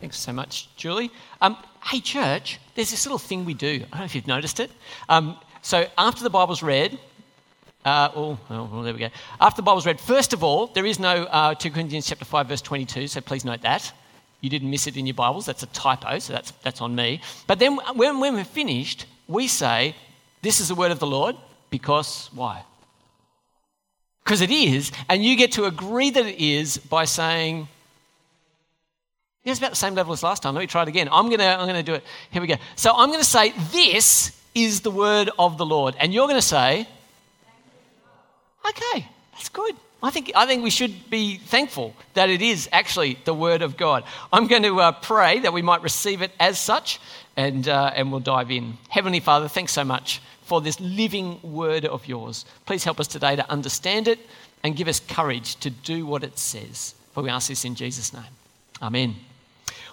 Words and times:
Thanks 0.00 0.18
so 0.18 0.32
much, 0.32 0.68
Julie. 0.76 1.10
Um, 1.40 1.56
hey, 1.82 2.00
church, 2.00 2.60
there's 2.76 2.90
this 2.90 3.04
little 3.04 3.18
thing 3.18 3.44
we 3.44 3.54
do. 3.54 3.68
I 3.68 3.78
don't 3.78 3.98
know 3.98 4.04
if 4.04 4.14
you've 4.14 4.28
noticed 4.28 4.60
it. 4.60 4.70
Um, 5.08 5.36
so 5.60 5.86
after 5.98 6.22
the 6.22 6.30
Bible's 6.30 6.62
read, 6.62 6.98
uh, 7.84 8.10
oh, 8.14 8.38
oh, 8.48 8.82
there 8.84 8.92
we 8.92 9.00
go. 9.00 9.08
After 9.40 9.56
the 9.56 9.64
Bible's 9.64 9.86
read, 9.86 9.98
first 10.00 10.32
of 10.32 10.44
all, 10.44 10.68
there 10.68 10.86
is 10.86 11.00
no 11.00 11.24
uh, 11.24 11.54
2 11.54 11.70
Corinthians 11.70 12.06
chapter 12.06 12.24
5, 12.24 12.46
verse 12.46 12.62
22, 12.62 13.08
so 13.08 13.20
please 13.20 13.44
note 13.44 13.62
that. 13.62 13.92
You 14.40 14.50
didn't 14.50 14.70
miss 14.70 14.86
it 14.86 14.96
in 14.96 15.04
your 15.04 15.14
Bibles. 15.14 15.46
That's 15.46 15.64
a 15.64 15.66
typo, 15.66 16.20
so 16.20 16.32
that's, 16.32 16.52
that's 16.62 16.80
on 16.80 16.94
me. 16.94 17.20
But 17.48 17.58
then 17.58 17.76
when, 17.96 18.20
when 18.20 18.34
we're 18.34 18.44
finished, 18.44 19.06
we 19.26 19.48
say, 19.48 19.96
This 20.42 20.60
is 20.60 20.68
the 20.68 20.76
word 20.76 20.92
of 20.92 21.00
the 21.00 21.08
Lord, 21.08 21.34
because 21.70 22.30
why? 22.32 22.62
Because 24.22 24.42
it 24.42 24.50
is, 24.52 24.92
and 25.08 25.24
you 25.24 25.34
get 25.34 25.52
to 25.52 25.64
agree 25.64 26.10
that 26.10 26.24
it 26.24 26.38
is 26.38 26.78
by 26.78 27.04
saying, 27.04 27.66
it's 29.50 29.60
about 29.60 29.70
the 29.70 29.76
same 29.76 29.94
level 29.94 30.12
as 30.12 30.22
last 30.22 30.42
time. 30.42 30.54
Let 30.54 30.60
me 30.60 30.66
try 30.66 30.82
it 30.82 30.88
again. 30.88 31.08
I'm 31.10 31.26
going 31.26 31.40
to 31.40 31.44
I'm 31.44 31.68
to 31.68 31.82
do 31.82 31.94
it. 31.94 32.04
Here 32.30 32.42
we 32.42 32.48
go. 32.48 32.56
So 32.76 32.92
I'm 32.94 33.08
going 33.08 33.20
to 33.20 33.24
say, 33.24 33.52
This 33.72 34.38
is 34.54 34.80
the 34.80 34.90
word 34.90 35.30
of 35.38 35.58
the 35.58 35.66
Lord. 35.66 35.94
And 35.98 36.12
you're 36.12 36.26
going 36.26 36.40
to 36.40 36.46
say, 36.46 36.86
Okay, 38.68 39.08
that's 39.32 39.48
good. 39.48 39.74
I 40.02 40.10
think, 40.10 40.30
I 40.36 40.46
think 40.46 40.62
we 40.62 40.70
should 40.70 41.10
be 41.10 41.38
thankful 41.38 41.94
that 42.14 42.30
it 42.30 42.40
is 42.40 42.68
actually 42.70 43.18
the 43.24 43.34
Word 43.34 43.62
of 43.62 43.76
God. 43.76 44.04
I'm 44.32 44.46
going 44.46 44.62
to 44.62 44.80
uh, 44.80 44.92
pray 44.92 45.40
that 45.40 45.52
we 45.52 45.60
might 45.60 45.82
receive 45.82 46.22
it 46.22 46.30
as 46.38 46.58
such, 46.58 47.00
and, 47.36 47.68
uh, 47.68 47.92
and 47.94 48.12
we'll 48.12 48.20
dive 48.20 48.50
in. 48.52 48.78
Heavenly 48.88 49.18
Father, 49.18 49.48
thanks 49.48 49.72
so 49.72 49.84
much 49.84 50.20
for 50.42 50.60
this 50.60 50.78
living 50.78 51.40
Word 51.42 51.84
of 51.84 52.06
yours. 52.06 52.44
Please 52.64 52.84
help 52.84 53.00
us 53.00 53.08
today 53.08 53.34
to 53.34 53.50
understand 53.50 54.06
it 54.06 54.20
and 54.62 54.76
give 54.76 54.86
us 54.86 55.00
courage 55.00 55.56
to 55.56 55.70
do 55.70 56.06
what 56.06 56.22
it 56.22 56.38
says. 56.38 56.94
For 57.12 57.22
we 57.22 57.30
ask 57.30 57.48
this 57.48 57.64
in 57.64 57.74
Jesus' 57.74 58.12
name. 58.12 58.22
Amen. 58.80 59.16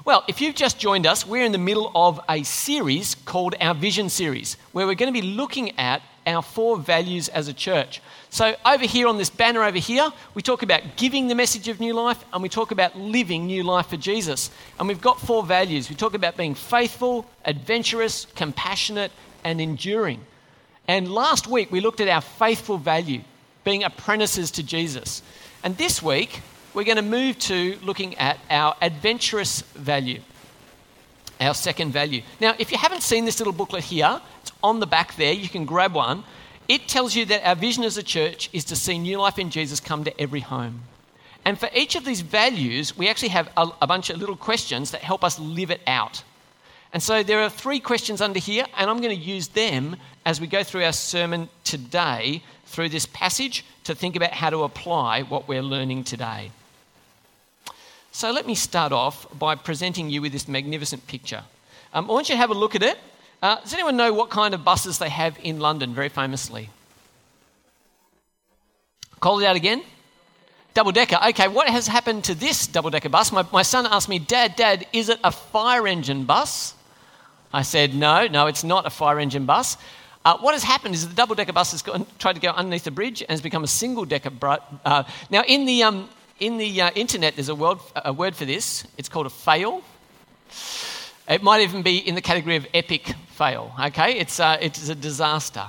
Well, 0.06 0.24
if 0.28 0.40
you've 0.40 0.54
just 0.54 0.78
joined 0.78 1.08
us, 1.08 1.26
we're 1.26 1.44
in 1.44 1.52
the 1.52 1.58
middle 1.58 1.92
of 1.96 2.22
a 2.30 2.44
series 2.44 3.16
called 3.16 3.56
our 3.60 3.74
Vision 3.74 4.08
Series, 4.08 4.56
where 4.72 4.86
we're 4.86 4.94
going 4.94 5.12
to 5.12 5.20
be 5.20 5.26
looking 5.26 5.80
at 5.80 6.04
our 6.28 6.44
four 6.44 6.78
values 6.78 7.28
as 7.28 7.48
a 7.48 7.54
church. 7.56 8.04
So, 8.30 8.56
over 8.64 8.86
here 8.86 9.08
on 9.08 9.18
this 9.18 9.32
banner 9.32 9.64
over 9.64 9.80
here, 9.80 10.12
we 10.36 10.44
talk 10.44 10.62
about 10.62 10.84
giving 10.96 11.28
the 11.28 11.34
message 11.34 11.68
of 11.70 11.80
new 11.80 11.96
life 11.96 12.24
and 12.32 12.44
we 12.44 12.50
talk 12.50 12.70
about 12.70 12.96
living 12.96 13.48
new 13.48 13.64
life 13.64 13.88
for 13.88 13.98
Jesus. 13.98 14.52
And 14.78 14.88
we've 14.88 15.02
got 15.02 15.20
four 15.20 15.42
values. 15.42 15.90
We 15.90 15.96
talk 15.96 16.14
about 16.14 16.38
being 16.38 16.54
faithful, 16.54 17.26
adventurous, 17.44 18.28
compassionate, 18.36 19.12
and 19.44 19.60
enduring. 19.60 20.24
And 20.88 21.12
last 21.12 21.48
week, 21.48 21.72
we 21.72 21.80
looked 21.80 22.00
at 22.00 22.10
our 22.10 22.22
faithful 22.22 22.78
value, 22.78 23.22
being 23.64 23.84
apprentices 23.84 24.52
to 24.52 24.62
Jesus. 24.62 25.24
And 25.64 25.76
this 25.78 26.04
week, 26.04 26.42
we're 26.76 26.84
going 26.84 26.98
to 26.98 27.02
move 27.02 27.40
to 27.40 27.78
looking 27.82 28.16
at 28.16 28.38
our 28.50 28.76
adventurous 28.82 29.62
value, 29.62 30.20
our 31.40 31.54
second 31.54 31.94
value. 31.94 32.22
Now, 32.42 32.54
if 32.60 32.70
you 32.70 32.78
haven't 32.78 33.02
seen 33.02 33.24
this 33.24 33.40
little 33.40 33.54
booklet 33.54 33.86
here, 33.86 34.22
it's 34.42 34.52
on 34.62 34.82
the 34.82 34.86
back 34.86 35.16
there, 35.16 35.32
you 35.32 35.48
can 35.48 35.66
grab 35.66 35.94
one. 35.94 36.24
It 36.68 36.88
tells 36.90 37.16
you 37.16 37.26
that 37.28 37.48
our 37.48 37.56
vision 37.56 37.86
as 37.86 37.98
a 37.98 38.04
church 38.04 38.50
is 38.52 38.66
to 38.66 38.76
see 38.76 39.00
new 39.00 39.18
life 39.20 39.40
in 39.40 39.50
Jesus 39.50 39.80
come 39.80 40.04
to 40.04 40.22
every 40.22 40.42
home. 40.42 40.82
And 41.46 41.58
for 41.58 41.70
each 41.74 41.96
of 41.96 42.04
these 42.04 42.22
values, 42.22 42.98
we 42.98 43.08
actually 43.08 43.30
have 43.30 43.50
a, 43.56 43.70
a 43.82 43.88
bunch 43.88 44.10
of 44.10 44.18
little 44.18 44.36
questions 44.36 44.92
that 44.92 45.02
help 45.02 45.24
us 45.24 45.40
live 45.40 45.72
it 45.72 45.82
out. 45.88 46.24
And 46.92 47.02
so 47.02 47.24
there 47.24 47.42
are 47.42 47.50
three 47.50 47.80
questions 47.80 48.20
under 48.20 48.40
here, 48.40 48.66
and 48.76 48.90
I'm 48.90 49.00
going 49.02 49.16
to 49.16 49.24
use 49.24 49.50
them 49.50 49.96
as 50.26 50.42
we 50.42 50.48
go 50.48 50.64
through 50.64 50.84
our 50.84 50.94
sermon 50.94 51.48
today 51.64 52.42
through 52.66 52.90
this 52.90 53.06
passage 53.06 53.64
to 53.86 53.96
think 53.96 54.16
about 54.16 54.32
how 54.32 54.50
to 54.50 54.64
apply 54.64 55.22
what 55.24 55.48
we're 55.48 55.62
learning 55.62 56.04
today. 56.04 56.52
So 58.16 58.32
let 58.32 58.48
me 58.48 58.56
start 58.56 58.94
off 58.94 59.28
by 59.38 59.56
presenting 59.56 60.10
you 60.10 60.22
with 60.22 60.32
this 60.32 60.48
magnificent 60.48 61.06
picture. 61.06 61.44
Um, 61.94 62.10
I 62.10 62.14
want 62.14 62.30
you 62.30 62.36
to 62.36 62.38
have 62.38 62.50
a 62.50 62.54
look 62.54 62.74
at 62.74 62.82
it. 62.82 62.98
Uh, 63.42 63.60
does 63.60 63.74
anyone 63.74 63.98
know 63.98 64.14
what 64.14 64.30
kind 64.30 64.54
of 64.54 64.64
buses 64.64 65.00
they 65.00 65.10
have 65.10 65.38
in 65.44 65.60
London, 65.60 65.94
very 65.94 66.08
famously? 66.08 66.70
Call 69.20 69.42
it 69.42 69.46
out 69.46 69.58
again. 69.58 69.84
Double 70.74 70.94
decker. 70.94 71.18
Okay, 71.28 71.50
what 71.50 71.68
has 71.68 71.88
happened 71.88 72.24
to 72.24 72.34
this 72.34 72.68
double 72.68 72.90
decker 72.90 73.10
bus? 73.10 73.34
My, 73.34 73.46
my 73.52 73.64
son 73.64 73.86
asked 73.86 74.08
me, 74.08 74.18
Dad, 74.18 74.56
Dad, 74.56 74.88
is 74.94 75.10
it 75.10 75.20
a 75.22 75.32
fire 75.34 75.86
engine 75.86 76.24
bus? 76.24 76.74
I 77.52 77.64
said, 77.64 77.94
No, 77.94 78.28
no, 78.28 78.48
it's 78.48 78.64
not 78.64 78.86
a 78.86 78.90
fire 78.90 79.20
engine 79.20 79.46
bus. 79.46 79.76
Uh, 80.24 80.38
what 80.38 80.54
has 80.54 80.64
happened 80.64 80.96
is 80.96 81.06
the 81.06 81.14
double 81.14 81.36
decker 81.36 81.52
bus 81.52 81.72
has 81.72 81.82
gone, 81.82 82.08
tried 82.18 82.36
to 82.36 82.40
go 82.40 82.52
underneath 82.52 82.86
the 82.86 82.92
bridge 82.92 83.20
and 83.24 83.32
has 83.32 83.42
become 83.42 83.66
a 83.66 83.68
single 83.68 84.06
decker. 84.06 84.32
Uh, 84.86 85.04
now, 85.30 85.44
in 85.46 85.66
the, 85.66 85.84
um, 85.84 86.08
in 86.40 86.58
the 86.58 86.82
uh, 86.82 86.92
internet, 86.92 87.36
there's 87.36 87.50
a 87.50 87.56
word, 87.56 87.80
a 87.96 88.12
word 88.12 88.36
for 88.36 88.46
this. 88.46 88.86
It's 88.98 89.10
called 89.10 89.26
a 89.26 89.30
fail. 89.30 89.82
It 91.28 91.42
might 91.42 91.62
even 91.62 91.82
be 91.82 91.98
in 91.98 92.16
the 92.16 92.22
category 92.22 92.56
of 92.56 92.68
epic 92.74 93.14
fail, 93.32 93.74
okay? 93.80 94.20
It's, 94.20 94.40
uh, 94.40 94.58
it's 94.62 94.90
a 94.90 94.96
disaster. 94.96 95.66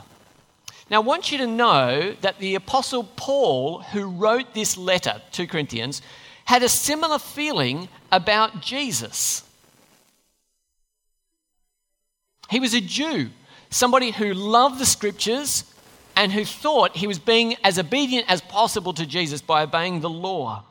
Now, 0.91 0.97
I 0.97 1.05
want 1.05 1.33
you 1.33 1.39
to 1.39 1.47
know 1.47 2.15
that 2.21 2.39
the 2.39 2.55
Apostle 2.55 3.05
Paul, 3.17 3.81
who 3.81 4.07
wrote 4.07 4.55
this 4.55 4.77
letter, 4.77 5.21
to 5.33 5.47
Corinthians, 5.47 6.03
had 6.45 6.63
a 6.63 6.69
similar 6.69 7.19
feeling 7.19 7.89
about 8.13 8.61
Jesus. 8.61 9.43
He 12.51 12.61
was 12.61 12.75
a 12.75 12.81
Jew, 12.81 13.31
somebody 13.71 14.13
who 14.13 14.33
loved 14.33 14.79
the 14.79 14.87
scriptures 14.87 15.65
and 16.17 16.33
who 16.33 16.45
thought 16.45 16.97
he 16.97 17.07
was 17.07 17.19
being 17.19 17.57
as 17.63 17.79
obedient 17.79 18.29
as 18.29 18.41
possible 18.41 18.95
to 18.95 19.07
Jesus 19.07 19.43
by 19.43 19.63
obeying 19.63 20.01
the 20.01 20.11
law. 20.11 20.65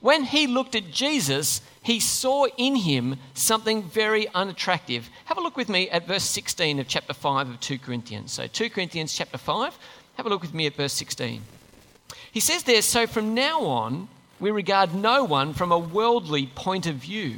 When 0.00 0.24
he 0.24 0.46
looked 0.46 0.74
at 0.76 0.92
Jesus, 0.92 1.60
he 1.82 1.98
saw 1.98 2.46
in 2.56 2.76
him 2.76 3.16
something 3.34 3.82
very 3.82 4.28
unattractive. 4.28 5.10
Have 5.24 5.38
a 5.38 5.40
look 5.40 5.56
with 5.56 5.68
me 5.68 5.90
at 5.90 6.06
verse 6.06 6.24
16 6.24 6.78
of 6.78 6.86
chapter 6.86 7.14
5 7.14 7.48
of 7.48 7.60
2 7.60 7.78
Corinthians. 7.78 8.30
So, 8.30 8.46
2 8.46 8.70
Corinthians 8.70 9.12
chapter 9.12 9.38
5, 9.38 9.76
have 10.16 10.26
a 10.26 10.28
look 10.28 10.42
with 10.42 10.54
me 10.54 10.66
at 10.66 10.76
verse 10.76 10.92
16. 10.92 11.42
He 12.30 12.40
says 12.40 12.62
there, 12.62 12.82
So 12.82 13.06
from 13.06 13.34
now 13.34 13.62
on, 13.62 14.08
we 14.38 14.50
regard 14.50 14.94
no 14.94 15.24
one 15.24 15.54
from 15.54 15.72
a 15.72 15.78
worldly 15.78 16.46
point 16.46 16.86
of 16.86 16.96
view. 16.96 17.36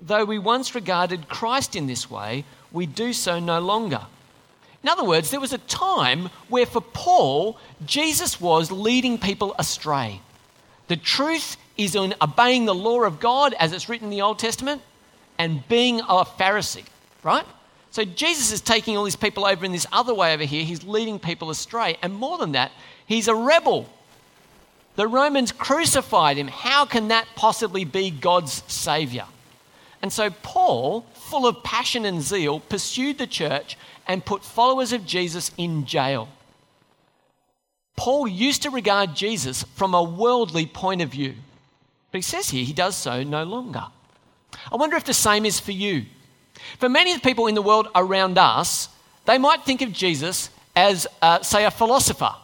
Though 0.00 0.24
we 0.24 0.38
once 0.38 0.74
regarded 0.74 1.28
Christ 1.28 1.74
in 1.74 1.86
this 1.86 2.10
way, 2.10 2.44
we 2.70 2.86
do 2.86 3.12
so 3.12 3.38
no 3.38 3.60
longer. 3.60 4.02
In 4.82 4.88
other 4.88 5.04
words, 5.04 5.30
there 5.30 5.40
was 5.40 5.52
a 5.52 5.58
time 5.58 6.28
where 6.48 6.66
for 6.66 6.80
Paul, 6.80 7.58
Jesus 7.84 8.40
was 8.40 8.70
leading 8.70 9.18
people 9.18 9.54
astray. 9.58 10.20
The 10.86 10.96
truth 10.96 11.56
is 11.76 11.94
in 11.94 12.14
obeying 12.20 12.64
the 12.64 12.74
law 12.74 13.02
of 13.02 13.20
God 13.20 13.54
as 13.54 13.72
it's 13.72 13.88
written 13.88 14.06
in 14.06 14.10
the 14.10 14.22
Old 14.22 14.38
Testament 14.38 14.82
and 15.36 15.66
being 15.68 16.00
a 16.00 16.24
Pharisee, 16.24 16.84
right? 17.22 17.44
So 17.90 18.04
Jesus 18.04 18.52
is 18.52 18.60
taking 18.60 18.96
all 18.96 19.04
these 19.04 19.16
people 19.16 19.44
over 19.44 19.64
in 19.64 19.72
this 19.72 19.86
other 19.92 20.14
way 20.14 20.34
over 20.34 20.44
here. 20.44 20.64
He's 20.64 20.84
leading 20.84 21.18
people 21.18 21.50
astray. 21.50 21.96
And 22.02 22.14
more 22.14 22.38
than 22.38 22.52
that, 22.52 22.70
he's 23.06 23.28
a 23.28 23.34
rebel. 23.34 23.88
The 24.96 25.06
Romans 25.06 25.52
crucified 25.52 26.36
him. 26.36 26.48
How 26.48 26.84
can 26.84 27.08
that 27.08 27.26
possibly 27.34 27.84
be 27.84 28.10
God's 28.10 28.62
savior? 28.66 29.26
And 30.02 30.12
so 30.12 30.30
Paul, 30.30 31.06
full 31.12 31.46
of 31.46 31.62
passion 31.62 32.04
and 32.04 32.22
zeal, 32.22 32.60
pursued 32.60 33.18
the 33.18 33.26
church 33.26 33.76
and 34.06 34.24
put 34.24 34.44
followers 34.44 34.92
of 34.92 35.04
Jesus 35.04 35.50
in 35.56 35.84
jail. 35.86 36.28
Paul 37.96 38.28
used 38.28 38.62
to 38.62 38.70
regard 38.70 39.16
Jesus 39.16 39.64
from 39.74 39.92
a 39.92 40.02
worldly 40.02 40.66
point 40.66 41.02
of 41.02 41.10
view, 41.10 41.34
but 42.12 42.18
he 42.18 42.22
says 42.22 42.48
here 42.48 42.64
he 42.64 42.72
does 42.72 42.94
so 42.94 43.24
no 43.24 43.42
longer. 43.42 43.84
I 44.70 44.76
wonder 44.76 44.96
if 44.96 45.04
the 45.04 45.14
same 45.14 45.44
is 45.44 45.58
for 45.58 45.72
you. 45.72 46.06
For 46.78 46.88
many 46.88 47.12
of 47.12 47.20
the 47.20 47.28
people 47.28 47.48
in 47.48 47.54
the 47.54 47.62
world 47.62 47.88
around 47.94 48.38
us, 48.38 48.88
they 49.24 49.36
might 49.36 49.64
think 49.64 49.82
of 49.82 49.92
Jesus 49.92 50.50
as, 50.76 51.08
uh, 51.20 51.42
say, 51.42 51.64
a 51.64 51.70
philosopher, 51.72 52.34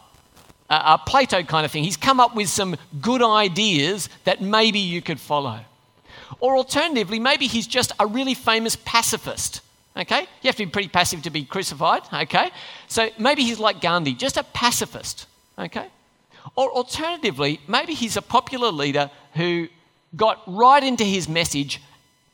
a, 0.69 0.75
a 0.75 1.01
Plato 1.05 1.41
kind 1.43 1.65
of 1.65 1.71
thing. 1.71 1.85
He's 1.85 1.97
come 1.97 2.19
up 2.19 2.35
with 2.35 2.49
some 2.49 2.75
good 3.01 3.23
ideas 3.23 4.09
that 4.25 4.41
maybe 4.41 4.79
you 4.79 5.01
could 5.01 5.19
follow. 5.19 5.61
Or 6.39 6.57
alternatively, 6.57 7.19
maybe 7.19 7.47
he's 7.47 7.67
just 7.67 7.91
a 7.99 8.05
really 8.07 8.33
famous 8.33 8.75
pacifist 8.75 9.61
Okay? 9.97 10.21
You 10.41 10.47
have 10.47 10.55
to 10.57 10.65
be 10.65 10.71
pretty 10.71 10.89
passive 10.89 11.23
to 11.23 11.29
be 11.29 11.45
crucified. 11.45 12.03
Okay? 12.11 12.51
So 12.87 13.09
maybe 13.17 13.43
he's 13.43 13.59
like 13.59 13.81
Gandhi, 13.81 14.13
just 14.13 14.37
a 14.37 14.43
pacifist. 14.43 15.27
Okay? 15.57 15.87
Or 16.55 16.71
alternatively, 16.71 17.59
maybe 17.67 17.93
he's 17.93 18.17
a 18.17 18.21
popular 18.21 18.71
leader 18.71 19.09
who 19.33 19.67
got 20.15 20.41
right 20.47 20.83
into 20.83 21.03
his 21.03 21.27
message 21.27 21.81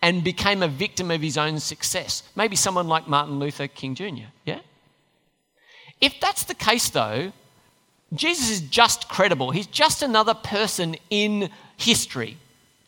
and 0.01 0.24
became 0.24 0.63
a 0.63 0.68
victim 0.68 1.12
of 1.12 1.21
his 1.21 1.38
own 1.38 1.60
success. 1.60 2.24
Maybe 2.36 2.56
someone 2.56 2.88
like 2.88 3.07
Martin 3.07 3.38
Luther 3.38 3.68
King 3.68 3.94
Jr. 3.94 4.30
Yeah? 4.45 4.60
If 6.00 6.19
that's 6.19 6.44
the 6.44 6.56
case, 6.56 6.89
though, 6.89 7.31
Jesus 8.13 8.50
is 8.50 8.62
just 8.62 9.07
credible. 9.07 9.51
He's 9.51 9.68
just 9.68 10.01
another 10.01 10.33
person 10.33 10.95
in 11.12 11.51
history. 11.77 12.38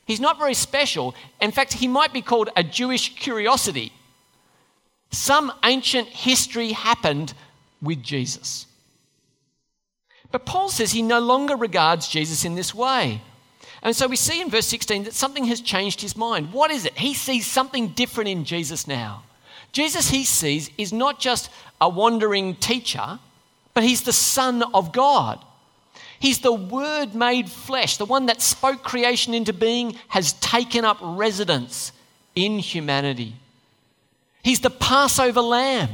He's 0.05 0.19
not 0.19 0.37
very 0.37 0.53
special. 0.53 1.15
In 1.41 1.51
fact, 1.51 1.73
he 1.73 1.87
might 1.87 2.13
be 2.13 2.21
called 2.21 2.49
a 2.55 2.63
Jewish 2.63 3.15
curiosity 3.15 3.93
some 5.13 5.53
ancient 5.63 6.07
history 6.07 6.71
happened 6.71 7.33
with 7.81 8.01
Jesus. 8.01 8.65
But 10.31 10.45
Paul 10.45 10.69
says 10.69 10.91
he 10.91 11.03
no 11.03 11.19
longer 11.19 11.55
regards 11.55 12.07
Jesus 12.07 12.43
in 12.43 12.55
this 12.55 12.73
way. 12.73 13.21
And 13.83 13.95
so 13.95 14.07
we 14.07 14.15
see 14.15 14.41
in 14.41 14.49
verse 14.49 14.65
16 14.65 15.03
that 15.03 15.13
something 15.13 15.45
has 15.45 15.61
changed 15.61 16.01
his 16.01 16.17
mind. 16.17 16.51
What 16.51 16.71
is 16.71 16.85
it? 16.85 16.97
He 16.97 17.13
sees 17.13 17.45
something 17.45 17.89
different 17.89 18.29
in 18.29 18.43
Jesus 18.43 18.87
now. 18.87 19.23
Jesus, 19.71 20.09
he 20.09 20.23
sees, 20.23 20.71
is 20.77 20.91
not 20.91 21.19
just 21.19 21.49
a 21.79 21.89
wandering 21.89 22.55
teacher, 22.55 23.19
but 23.73 23.83
he's 23.83 24.03
the 24.03 24.13
Son 24.13 24.63
of 24.73 24.91
God. 24.93 25.43
He's 26.19 26.39
the 26.39 26.53
Word 26.53 27.15
made 27.15 27.49
flesh, 27.49 27.97
the 27.97 28.05
one 28.05 28.27
that 28.27 28.41
spoke 28.41 28.83
creation 28.83 29.33
into 29.33 29.53
being, 29.53 29.95
has 30.09 30.33
taken 30.33 30.85
up 30.85 30.97
residence 31.01 31.91
in 32.35 32.59
humanity. 32.59 33.35
He's 34.43 34.59
the 34.59 34.69
Passover 34.69 35.41
lamb. 35.41 35.89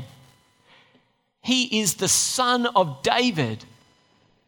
He 1.42 1.80
is 1.80 1.96
the 1.96 2.08
Son 2.08 2.66
of 2.66 3.02
David. 3.02 3.64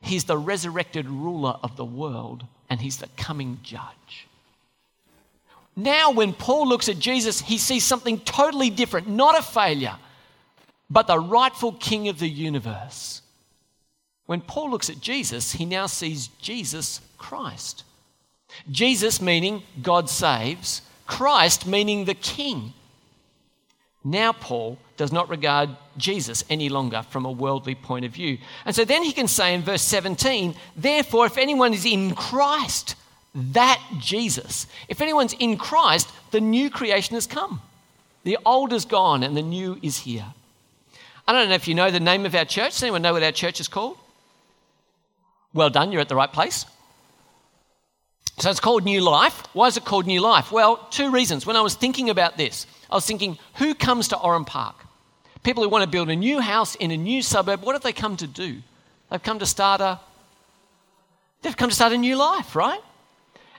He's 0.01 0.25
the 0.25 0.37
resurrected 0.37 1.07
ruler 1.07 1.57
of 1.63 1.75
the 1.77 1.85
world, 1.85 2.45
and 2.69 2.81
he's 2.81 2.97
the 2.97 3.07
coming 3.17 3.59
judge. 3.63 4.27
Now, 5.75 6.11
when 6.11 6.33
Paul 6.33 6.67
looks 6.67 6.89
at 6.89 6.99
Jesus, 6.99 7.39
he 7.41 7.57
sees 7.57 7.83
something 7.83 8.19
totally 8.19 8.69
different, 8.69 9.07
not 9.07 9.39
a 9.39 9.41
failure, 9.41 9.95
but 10.89 11.07
the 11.07 11.19
rightful 11.19 11.73
king 11.73 12.09
of 12.09 12.19
the 12.19 12.27
universe. 12.27 13.20
When 14.31 14.39
Paul 14.39 14.71
looks 14.71 14.89
at 14.89 15.01
Jesus, 15.01 15.51
he 15.51 15.65
now 15.65 15.87
sees 15.87 16.29
Jesus 16.39 17.01
Christ. 17.17 17.83
Jesus 18.71 19.21
meaning 19.21 19.61
God 19.81 20.09
saves, 20.09 20.83
Christ 21.05 21.67
meaning 21.67 22.05
the 22.05 22.13
king. 22.13 22.71
Now, 24.05 24.31
Paul 24.31 24.77
does 24.95 25.11
not 25.11 25.27
regard 25.27 25.71
Jesus 25.97 26.45
any 26.49 26.69
longer 26.69 27.03
from 27.09 27.25
a 27.25 27.31
worldly 27.31 27.75
point 27.75 28.05
of 28.05 28.13
view. 28.13 28.37
And 28.63 28.73
so 28.73 28.85
then 28.85 29.03
he 29.03 29.11
can 29.11 29.27
say 29.27 29.53
in 29.53 29.63
verse 29.63 29.81
17, 29.81 30.55
therefore, 30.77 31.25
if 31.25 31.37
anyone 31.37 31.73
is 31.73 31.85
in 31.85 32.15
Christ, 32.15 32.95
that 33.35 33.83
Jesus. 33.99 34.65
If 34.87 35.01
anyone's 35.01 35.33
in 35.33 35.57
Christ, 35.57 36.09
the 36.31 36.39
new 36.39 36.69
creation 36.69 37.15
has 37.15 37.27
come. 37.27 37.61
The 38.23 38.37
old 38.45 38.71
is 38.71 38.85
gone 38.85 39.23
and 39.23 39.35
the 39.35 39.41
new 39.41 39.77
is 39.81 39.97
here. 39.97 40.27
I 41.27 41.33
don't 41.33 41.49
know 41.49 41.55
if 41.55 41.67
you 41.67 41.75
know 41.75 41.91
the 41.91 41.99
name 41.99 42.25
of 42.25 42.33
our 42.33 42.45
church. 42.45 42.75
Does 42.75 42.83
anyone 42.83 43.01
know 43.01 43.11
what 43.11 43.23
our 43.23 43.33
church 43.33 43.59
is 43.59 43.67
called? 43.67 43.97
Well 45.53 45.69
done, 45.69 45.91
you're 45.91 46.01
at 46.01 46.09
the 46.09 46.15
right 46.15 46.31
place. 46.31 46.65
So 48.39 48.49
it's 48.49 48.59
called 48.59 48.83
New 48.83 49.01
Life. 49.01 49.43
Why 49.53 49.67
is 49.67 49.77
it 49.77 49.85
called 49.85 50.07
New 50.07 50.21
Life? 50.21 50.51
Well, 50.51 50.77
two 50.89 51.11
reasons. 51.11 51.45
When 51.45 51.55
I 51.55 51.61
was 51.61 51.75
thinking 51.75 52.09
about 52.09 52.37
this, 52.37 52.65
I 52.89 52.95
was 52.95 53.05
thinking, 53.05 53.37
who 53.55 53.75
comes 53.75 54.07
to 54.09 54.17
Oran 54.17 54.45
Park? 54.45 54.75
People 55.43 55.63
who 55.63 55.69
want 55.69 55.83
to 55.83 55.89
build 55.89 56.09
a 56.09 56.15
new 56.15 56.39
house 56.39 56.75
in 56.75 56.91
a 56.91 56.97
new 56.97 57.21
suburb, 57.21 57.61
what 57.61 57.73
have 57.73 57.83
they 57.83 57.93
come 57.93 58.17
to 58.17 58.27
do? 58.27 58.57
They've 59.09 59.21
come 59.21 59.39
to 59.39 59.45
start 59.45 59.81
a 59.81 59.99
they've 61.41 61.57
come 61.57 61.69
to 61.69 61.75
start 61.75 61.93
a 61.93 61.97
new 61.97 62.15
life, 62.15 62.55
right? 62.55 62.79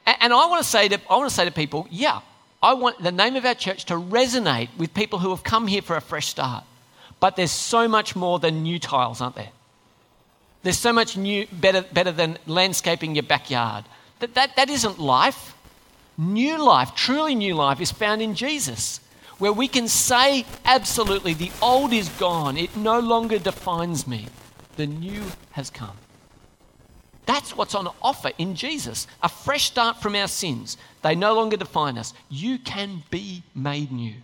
And 0.07 0.33
I 0.33 0.47
want 0.47 0.63
to 0.63 0.69
say 0.69 0.89
to, 0.89 0.99
I 1.09 1.17
want 1.17 1.29
to 1.29 1.35
say 1.35 1.45
to 1.45 1.51
people, 1.51 1.87
yeah, 1.91 2.21
I 2.63 2.75
want 2.75 3.03
the 3.03 3.13
name 3.13 3.37
of 3.37 3.45
our 3.45 3.55
church 3.55 3.85
to 3.87 3.95
resonate 3.95 4.69
with 4.79 4.95
people 4.95 5.19
who 5.19 5.31
have 5.31 5.45
come 5.45 5.67
here 5.67 5.83
for 5.83 5.97
a 5.97 6.01
fresh 6.01 6.29
start. 6.29 6.65
But 7.21 7.37
there's 7.37 7.53
so 7.53 7.87
much 7.87 8.17
more 8.17 8.39
than 8.39 8.63
new 8.63 8.79
tiles, 8.79 9.21
aren't 9.21 9.37
there? 9.37 9.51
There's 10.63 10.79
so 10.79 10.93
much 10.93 11.17
new, 11.17 11.47
better, 11.53 11.83
better 11.83 12.13
than 12.13 12.39
landscaping 12.47 13.15
your 13.15 13.25
backyard. 13.25 13.85
That, 14.21 14.35
that, 14.35 14.57
that 14.57 14.71
isn't 14.71 14.99
life. 14.99 15.55
New 16.17 16.63
life, 16.63 16.95
truly 16.95 17.35
new 17.35 17.55
life, 17.55 17.81
is 17.81 17.91
found 17.91 18.23
in 18.23 18.35
Jesus, 18.35 19.01
where 19.39 19.53
we 19.53 19.67
can 19.67 19.89
say, 19.89 20.45
absolutely, 20.65 21.35
the 21.35 21.51
old 21.61 21.93
is 21.93 22.09
gone. 22.11 22.57
It 22.57 22.77
no 22.77 23.01
longer 23.01 23.39
defines 23.39 24.07
me. 24.07 24.27
The 24.77 24.87
new 24.87 25.23
has 25.53 25.71
come. 25.71 25.97
That's 27.27 27.57
what's 27.57 27.75
on 27.75 27.89
offer 28.03 28.31
in 28.39 28.55
Jesus 28.55 29.07
a 29.23 29.29
fresh 29.29 29.65
start 29.65 30.03
from 30.03 30.15
our 30.15 30.29
sins. 30.29 30.77
They 31.03 31.15
no 31.15 31.35
longer 31.35 31.57
define 31.57 31.99
us. 31.99 32.15
You 32.29 32.59
can 32.59 33.03
be 33.11 33.43
made 33.55 33.93
new. 33.93 34.15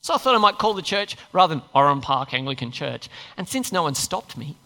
So 0.00 0.14
I 0.14 0.18
thought 0.18 0.34
I 0.34 0.38
might 0.38 0.58
call 0.58 0.74
the 0.74 0.82
church 0.82 1.16
rather 1.32 1.54
than 1.54 1.64
Oran 1.74 2.00
Park 2.00 2.34
Anglican 2.34 2.70
Church. 2.70 3.08
And 3.36 3.48
since 3.48 3.72
no 3.72 3.82
one 3.82 3.94
stopped 3.94 4.36
me, 4.36 4.56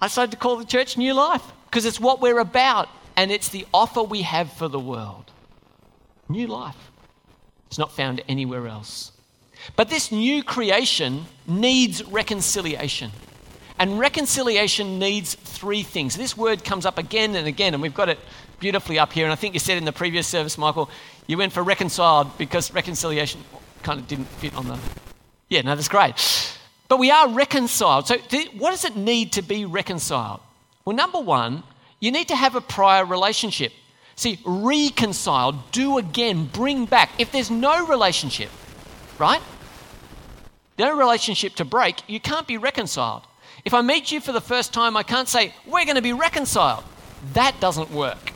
I 0.00 0.06
decided 0.06 0.32
to 0.32 0.36
call 0.36 0.56
the 0.56 0.64
church 0.64 0.96
New 0.96 1.14
Life 1.14 1.42
because 1.66 1.84
it's 1.84 2.00
what 2.00 2.20
we're 2.20 2.38
about 2.38 2.88
and 3.16 3.30
it's 3.30 3.48
the 3.48 3.66
offer 3.74 4.02
we 4.02 4.22
have 4.22 4.52
for 4.52 4.68
the 4.68 4.80
world. 4.80 5.30
New 6.28 6.46
life. 6.46 6.90
It's 7.66 7.78
not 7.78 7.92
found 7.92 8.22
anywhere 8.28 8.66
else. 8.66 9.12
But 9.76 9.90
this 9.90 10.10
new 10.10 10.42
creation 10.42 11.26
needs 11.46 12.02
reconciliation. 12.04 13.10
And 13.78 13.98
reconciliation 13.98 14.98
needs 14.98 15.34
three 15.34 15.82
things. 15.82 16.16
This 16.16 16.36
word 16.36 16.64
comes 16.64 16.86
up 16.86 16.98
again 16.98 17.34
and 17.34 17.46
again, 17.46 17.74
and 17.74 17.82
we've 17.82 17.94
got 17.94 18.08
it 18.08 18.18
beautifully 18.58 18.98
up 18.98 19.12
here. 19.12 19.24
And 19.24 19.32
I 19.32 19.36
think 19.36 19.54
you 19.54 19.60
said 19.60 19.78
in 19.78 19.84
the 19.84 19.92
previous 19.92 20.26
service, 20.26 20.56
Michael, 20.58 20.90
you 21.26 21.36
went 21.36 21.52
for 21.52 21.62
reconciled 21.62 22.36
because 22.38 22.72
reconciliation 22.72 23.42
kind 23.82 24.00
of 24.00 24.06
didn't 24.06 24.26
fit 24.26 24.54
on 24.54 24.68
the. 24.68 24.78
Yeah, 25.48 25.62
no, 25.62 25.74
that's 25.74 25.88
great. 25.88 26.56
But 26.90 26.98
we 26.98 27.12
are 27.12 27.28
reconciled. 27.28 28.08
So, 28.08 28.18
what 28.58 28.72
does 28.72 28.84
it 28.84 28.96
need 28.96 29.32
to 29.34 29.42
be 29.42 29.64
reconciled? 29.64 30.40
Well, 30.84 30.96
number 30.96 31.20
one, 31.20 31.62
you 32.00 32.10
need 32.10 32.26
to 32.28 32.36
have 32.36 32.56
a 32.56 32.60
prior 32.60 33.04
relationship. 33.04 33.72
See, 34.16 34.40
reconcile, 34.44 35.52
do 35.70 35.98
again, 35.98 36.46
bring 36.52 36.86
back. 36.86 37.10
If 37.16 37.30
there's 37.30 37.48
no 37.48 37.86
relationship, 37.86 38.50
right? 39.20 39.40
No 40.80 40.98
relationship 40.98 41.54
to 41.54 41.64
break, 41.64 42.02
you 42.08 42.18
can't 42.18 42.48
be 42.48 42.58
reconciled. 42.58 43.22
If 43.64 43.72
I 43.72 43.82
meet 43.82 44.10
you 44.10 44.20
for 44.20 44.32
the 44.32 44.40
first 44.40 44.74
time, 44.74 44.96
I 44.96 45.04
can't 45.04 45.28
say, 45.28 45.54
we're 45.66 45.84
going 45.84 45.94
to 45.94 46.02
be 46.02 46.12
reconciled. 46.12 46.82
That 47.34 47.54
doesn't 47.60 47.92
work. 47.92 48.32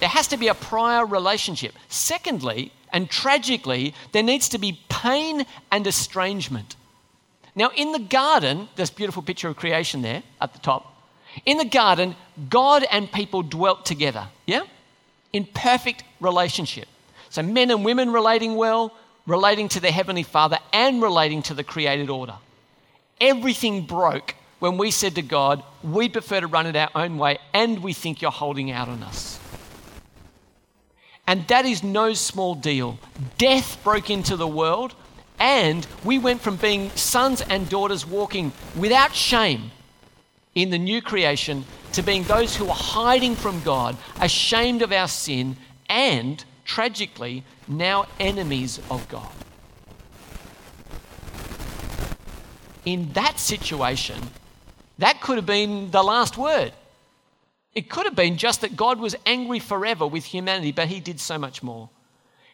There 0.00 0.08
has 0.08 0.26
to 0.28 0.36
be 0.36 0.48
a 0.48 0.54
prior 0.54 1.06
relationship. 1.06 1.74
Secondly, 1.88 2.72
and 2.92 3.08
tragically, 3.08 3.94
there 4.10 4.24
needs 4.24 4.48
to 4.48 4.58
be 4.58 4.80
pain 4.88 5.46
and 5.70 5.86
estrangement. 5.86 6.74
Now, 7.58 7.72
in 7.74 7.90
the 7.90 7.98
garden, 7.98 8.68
this 8.76 8.88
beautiful 8.88 9.20
picture 9.20 9.48
of 9.48 9.56
creation 9.56 10.00
there 10.00 10.22
at 10.40 10.52
the 10.52 10.60
top, 10.60 10.94
in 11.44 11.58
the 11.58 11.64
garden, 11.64 12.14
God 12.48 12.86
and 12.88 13.10
people 13.10 13.42
dwelt 13.42 13.84
together, 13.84 14.28
yeah? 14.46 14.62
In 15.32 15.44
perfect 15.44 16.04
relationship. 16.20 16.86
So, 17.30 17.42
men 17.42 17.72
and 17.72 17.84
women 17.84 18.12
relating 18.12 18.54
well, 18.54 18.94
relating 19.26 19.68
to 19.70 19.80
their 19.80 19.90
Heavenly 19.90 20.22
Father, 20.22 20.58
and 20.72 21.02
relating 21.02 21.42
to 21.42 21.54
the 21.54 21.64
created 21.64 22.10
order. 22.10 22.36
Everything 23.20 23.86
broke 23.86 24.36
when 24.60 24.78
we 24.78 24.92
said 24.92 25.16
to 25.16 25.22
God, 25.22 25.64
we 25.82 26.08
prefer 26.08 26.40
to 26.40 26.46
run 26.46 26.66
it 26.66 26.76
our 26.76 26.90
own 26.94 27.18
way 27.18 27.38
and 27.52 27.82
we 27.82 27.92
think 27.92 28.22
you're 28.22 28.30
holding 28.30 28.70
out 28.70 28.88
on 28.88 29.02
us. 29.02 29.40
And 31.26 31.46
that 31.48 31.66
is 31.66 31.82
no 31.82 32.14
small 32.14 32.54
deal. 32.54 33.00
Death 33.36 33.82
broke 33.82 34.10
into 34.10 34.36
the 34.36 34.46
world, 34.46 34.94
and 35.38 35.86
we 36.04 36.18
went 36.18 36.40
from 36.40 36.56
being 36.56 36.90
sons 36.90 37.40
and 37.42 37.68
daughters 37.68 38.06
walking 38.06 38.52
without 38.76 39.14
shame 39.14 39.70
in 40.54 40.70
the 40.70 40.78
new 40.78 41.00
creation 41.00 41.64
to 41.92 42.02
being 42.02 42.24
those 42.24 42.56
who 42.56 42.68
are 42.68 42.74
hiding 42.74 43.34
from 43.34 43.62
God, 43.62 43.96
ashamed 44.20 44.82
of 44.82 44.92
our 44.92 45.08
sin, 45.08 45.56
and 45.88 46.44
tragically, 46.64 47.44
now 47.66 48.06
enemies 48.20 48.80
of 48.90 49.08
God. 49.08 49.30
In 52.84 53.12
that 53.12 53.38
situation, 53.38 54.30
that 54.98 55.20
could 55.20 55.36
have 55.36 55.46
been 55.46 55.90
the 55.90 56.02
last 56.02 56.36
word. 56.36 56.72
It 57.74 57.88
could 57.88 58.06
have 58.06 58.16
been 58.16 58.36
just 58.36 58.62
that 58.62 58.76
God 58.76 58.98
was 58.98 59.14
angry 59.24 59.60
forever 59.60 60.06
with 60.06 60.24
humanity, 60.24 60.72
but 60.72 60.88
He 60.88 61.00
did 61.00 61.20
so 61.20 61.38
much 61.38 61.62
more. 61.62 61.90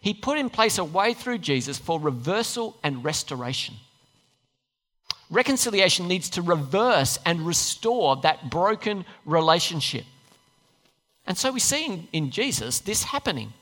He 0.05 0.13
put 0.13 0.37
in 0.37 0.51
place 0.51 0.77
a 0.77 0.85
way 0.85 1.15
through 1.15 1.39
Jesus 1.39 1.79
for 1.79 1.99
reversal 1.99 2.77
and 2.83 3.03
restoration. 3.03 3.77
Reconciliation 5.31 6.09
needs 6.09 6.29
to 6.31 6.43
reverse 6.43 7.19
and 7.25 7.41
restore 7.41 8.17
that 8.17 8.51
broken 8.51 9.07
relationship. 9.25 10.05
And 11.27 11.39
so 11.39 11.51
we 11.51 11.59
see 11.59 11.87
in, 11.87 12.09
in 12.13 12.31
Jesus 12.31 12.81
this 12.81 13.05
happening. 13.05 13.55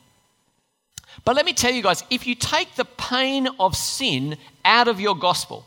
But 1.25 1.37
let 1.37 1.47
me 1.47 1.53
tell 1.53 1.71
you 1.71 1.81
guys 1.81 2.03
if 2.11 2.27
you 2.27 2.35
take 2.35 2.75
the 2.75 2.87
pain 2.87 3.47
of 3.61 3.77
sin 3.77 4.37
out 4.65 4.89
of 4.89 4.99
your 4.99 5.15
gospel, 5.15 5.65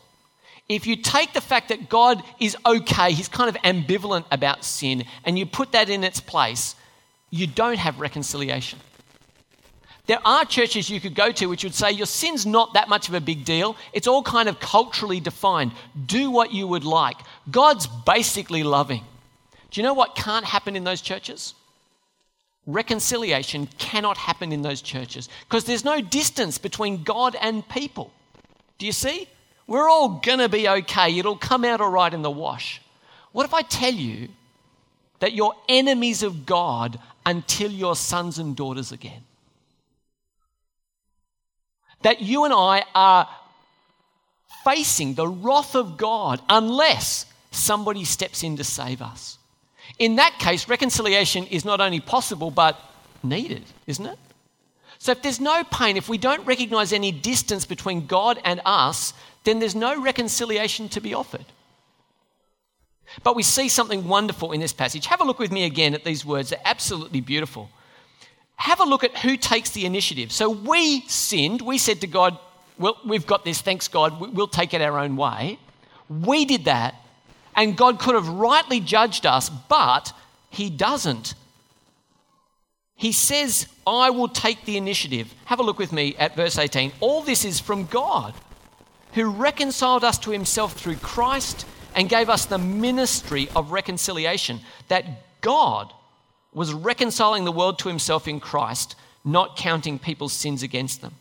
if 0.67 0.85
you 0.85 0.97
take 0.97 1.31
the 1.31 1.39
fact 1.39 1.69
that 1.69 1.87
God 1.87 2.21
is 2.41 2.57
okay, 2.65 3.13
he's 3.13 3.29
kind 3.29 3.49
of 3.49 3.55
ambivalent 3.61 4.25
about 4.29 4.65
sin, 4.65 5.05
and 5.23 5.39
you 5.39 5.45
put 5.45 5.71
that 5.71 5.89
in 5.89 6.03
its 6.03 6.19
place, 6.19 6.75
you 7.29 7.47
don't 7.47 7.77
have 7.77 8.01
reconciliation. 8.01 8.77
There 10.07 10.19
are 10.25 10.45
churches 10.45 10.89
you 10.89 11.01
could 11.01 11.15
go 11.15 11.31
to 11.31 11.47
which 11.47 11.63
would 11.63 11.73
say 11.73 11.91
your 11.91 12.05
sin's 12.05 12.45
not 12.45 12.73
that 12.73 12.89
much 12.89 13.07
of 13.07 13.15
a 13.15 13.21
big 13.21 13.43
deal. 13.43 13.75
It's 13.91 14.07
all 14.07 14.21
kind 14.21 14.47
of 14.47 14.59
culturally 14.59 15.19
defined. 15.19 15.71
Do 16.05 16.29
what 16.29 16.53
you 16.53 16.67
would 16.67 16.83
like. 16.83 17.17
God's 17.49 17.87
basically 17.87 18.63
loving. 18.63 19.03
Do 19.71 19.81
you 19.81 19.83
know 19.83 19.93
what 19.93 20.15
can't 20.15 20.45
happen 20.45 20.75
in 20.75 20.83
those 20.83 21.01
churches? 21.01 21.55
Reconciliation 22.67 23.67
cannot 23.77 24.17
happen 24.17 24.51
in 24.51 24.61
those 24.61 24.81
churches 24.81 25.29
because 25.47 25.65
there's 25.65 25.85
no 25.85 26.01
distance 26.01 26.57
between 26.57 27.03
God 27.03 27.35
and 27.39 27.67
people. 27.67 28.11
Do 28.77 28.85
you 28.85 28.91
see? 28.91 29.27
We're 29.67 29.89
all 29.89 30.19
going 30.19 30.39
to 30.39 30.49
be 30.49 30.69
okay. 30.69 31.17
It'll 31.17 31.37
come 31.37 31.65
out 31.65 31.81
all 31.81 31.89
right 31.89 32.13
in 32.13 32.21
the 32.21 32.31
wash. 32.31 32.81
What 33.31 33.45
if 33.45 33.53
I 33.53 33.63
tell 33.63 33.93
you 33.93 34.29
that 35.19 35.33
your 35.33 35.53
enemies 35.67 36.23
of 36.23 36.45
God 36.45 36.99
until 37.25 37.71
you're 37.71 37.95
sons 37.95 38.37
and 38.37 38.55
daughters 38.55 38.91
again. 38.91 39.23
That 42.01 42.21
you 42.21 42.45
and 42.45 42.53
I 42.53 42.83
are 42.93 43.29
facing 44.63 45.13
the 45.13 45.27
wrath 45.27 45.75
of 45.75 45.97
God 45.97 46.41
unless 46.49 47.25
somebody 47.51 48.03
steps 48.03 48.43
in 48.43 48.57
to 48.57 48.63
save 48.63 49.01
us. 49.01 49.37
In 49.99 50.17
that 50.17 50.37
case, 50.39 50.67
reconciliation 50.67 51.45
is 51.45 51.63
not 51.63 51.79
only 51.79 51.99
possible 51.99 52.51
but 52.51 52.79
needed, 53.23 53.63
isn't 53.87 54.05
it? 54.05 54.19
So 54.97 55.11
if 55.11 55.21
there's 55.21 55.39
no 55.39 55.63
pain, 55.63 55.97
if 55.97 56.09
we 56.09 56.17
don't 56.17 56.45
recognize 56.45 56.91
any 56.91 57.11
distance 57.11 57.65
between 57.65 58.07
God 58.07 58.39
and 58.43 58.61
us, 58.65 59.13
then 59.43 59.59
there's 59.59 59.75
no 59.75 60.01
reconciliation 60.01 60.89
to 60.89 61.01
be 61.01 61.13
offered. 61.13 61.45
But 63.23 63.35
we 63.35 63.43
see 63.43 63.69
something 63.69 64.07
wonderful 64.07 64.51
in 64.51 64.59
this 64.59 64.73
passage. 64.73 65.05
Have 65.05 65.21
a 65.21 65.23
look 65.23 65.39
with 65.39 65.51
me 65.51 65.63
again 65.65 65.93
at 65.93 66.03
these 66.03 66.25
words, 66.25 66.49
they're 66.49 66.59
absolutely 66.65 67.21
beautiful. 67.21 67.69
Have 68.57 68.79
a 68.79 68.85
look 68.85 69.03
at 69.03 69.17
who 69.17 69.37
takes 69.37 69.71
the 69.71 69.85
initiative. 69.85 70.31
So 70.31 70.49
we 70.49 71.01
sinned, 71.07 71.61
we 71.61 71.77
said 71.77 72.01
to 72.01 72.07
God, 72.07 72.37
well, 72.77 72.97
we've 73.05 73.27
got 73.27 73.45
this, 73.45 73.61
thanks 73.61 73.87
God, 73.87 74.19
we'll 74.33 74.47
take 74.47 74.73
it 74.73 74.81
our 74.81 74.99
own 74.99 75.15
way. 75.15 75.59
We 76.09 76.45
did 76.45 76.65
that, 76.65 76.95
and 77.55 77.77
God 77.77 77.99
could 77.99 78.15
have 78.15 78.27
rightly 78.27 78.79
judged 78.79 79.25
us, 79.25 79.49
but 79.49 80.13
He 80.49 80.69
doesn't. 80.69 81.35
He 82.95 83.11
says, 83.11 83.67
I 83.85 84.09
will 84.09 84.29
take 84.29 84.65
the 84.65 84.77
initiative. 84.77 85.33
Have 85.45 85.59
a 85.59 85.63
look 85.63 85.79
with 85.79 85.91
me 85.91 86.15
at 86.17 86.35
verse 86.35 86.57
18. 86.57 86.93
All 87.01 87.21
this 87.21 87.43
is 87.43 87.59
from 87.59 87.85
God, 87.85 88.33
who 89.13 89.29
reconciled 89.29 90.03
us 90.03 90.17
to 90.19 90.31
Himself 90.31 90.73
through 90.73 90.97
Christ 90.97 91.65
and 91.93 92.09
gave 92.09 92.29
us 92.29 92.45
the 92.45 92.57
ministry 92.57 93.49
of 93.55 93.71
reconciliation. 93.71 94.59
That 94.89 95.05
God 95.41 95.93
was 96.55 96.73
reconciling 96.73 97.45
the 97.45 97.51
world 97.51 97.77
to 97.79 97.89
Himself 97.89 98.27
in 98.27 98.39
Christ, 98.39 98.95
not 99.23 99.57
counting 99.57 99.99
people's 99.99 100.33
sins 100.33 100.63
against 100.63 101.01
them. 101.01 101.13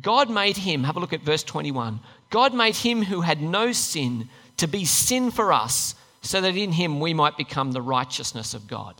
God 0.00 0.30
made 0.30 0.56
him, 0.56 0.84
have 0.84 0.96
a 0.96 1.00
look 1.00 1.12
at 1.12 1.22
verse 1.22 1.42
21. 1.42 2.00
God 2.30 2.54
made 2.54 2.76
him 2.76 3.02
who 3.02 3.20
had 3.20 3.42
no 3.42 3.72
sin 3.72 4.28
to 4.56 4.66
be 4.66 4.84
sin 4.84 5.30
for 5.30 5.52
us, 5.52 5.94
so 6.22 6.40
that 6.40 6.56
in 6.56 6.72
him 6.72 7.00
we 7.00 7.12
might 7.12 7.36
become 7.36 7.72
the 7.72 7.82
righteousness 7.82 8.54
of 8.54 8.68
God. 8.68 8.94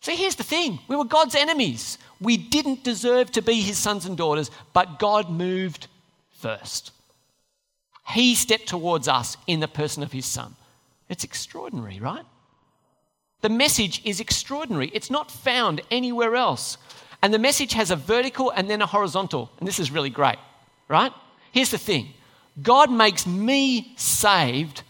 See, 0.00 0.16
here's 0.16 0.36
the 0.36 0.42
thing 0.42 0.78
we 0.88 0.96
were 0.96 1.04
God's 1.04 1.34
enemies. 1.34 1.98
We 2.20 2.36
didn't 2.36 2.82
deserve 2.82 3.30
to 3.32 3.42
be 3.42 3.60
his 3.60 3.78
sons 3.78 4.06
and 4.06 4.16
daughters, 4.16 4.50
but 4.72 4.98
God 4.98 5.30
moved 5.30 5.86
first. 6.32 6.92
He 8.08 8.34
stepped 8.34 8.66
towards 8.66 9.06
us 9.06 9.36
in 9.46 9.60
the 9.60 9.68
person 9.68 10.02
of 10.02 10.10
his 10.10 10.26
son. 10.26 10.56
It's 11.08 11.24
extraordinary, 11.24 12.00
right? 12.00 12.24
The 13.40 13.48
message 13.48 14.02
is 14.04 14.20
extraordinary. 14.20 14.90
It's 14.92 15.10
not 15.10 15.30
found 15.30 15.80
anywhere 15.90 16.36
else. 16.36 16.76
And 17.22 17.32
the 17.32 17.38
message 17.38 17.72
has 17.74 17.90
a 17.90 17.96
vertical 17.96 18.50
and 18.50 18.68
then 18.68 18.82
a 18.82 18.86
horizontal. 18.86 19.50
And 19.58 19.68
this 19.68 19.78
is 19.78 19.90
really 19.90 20.10
great, 20.10 20.38
right? 20.88 21.12
Here's 21.52 21.70
the 21.70 21.78
thing 21.78 22.10
God 22.62 22.90
makes 22.90 23.26
me 23.26 23.92
saved 23.96 24.82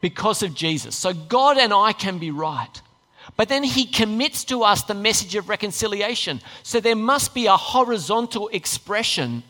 because 0.00 0.42
of 0.42 0.54
Jesus. 0.54 0.96
So 0.96 1.12
God 1.12 1.58
and 1.58 1.72
I 1.72 1.92
can 1.92 2.18
be 2.18 2.30
right. 2.30 2.82
But 3.36 3.48
then 3.48 3.62
he 3.62 3.84
commits 3.84 4.44
to 4.44 4.62
us 4.62 4.82
the 4.82 4.94
message 4.94 5.34
of 5.34 5.48
reconciliation. 5.48 6.40
So 6.62 6.80
there 6.80 6.96
must 6.96 7.34
be 7.34 7.46
a 7.46 7.56
horizontal 7.56 8.48
expression 8.48 9.42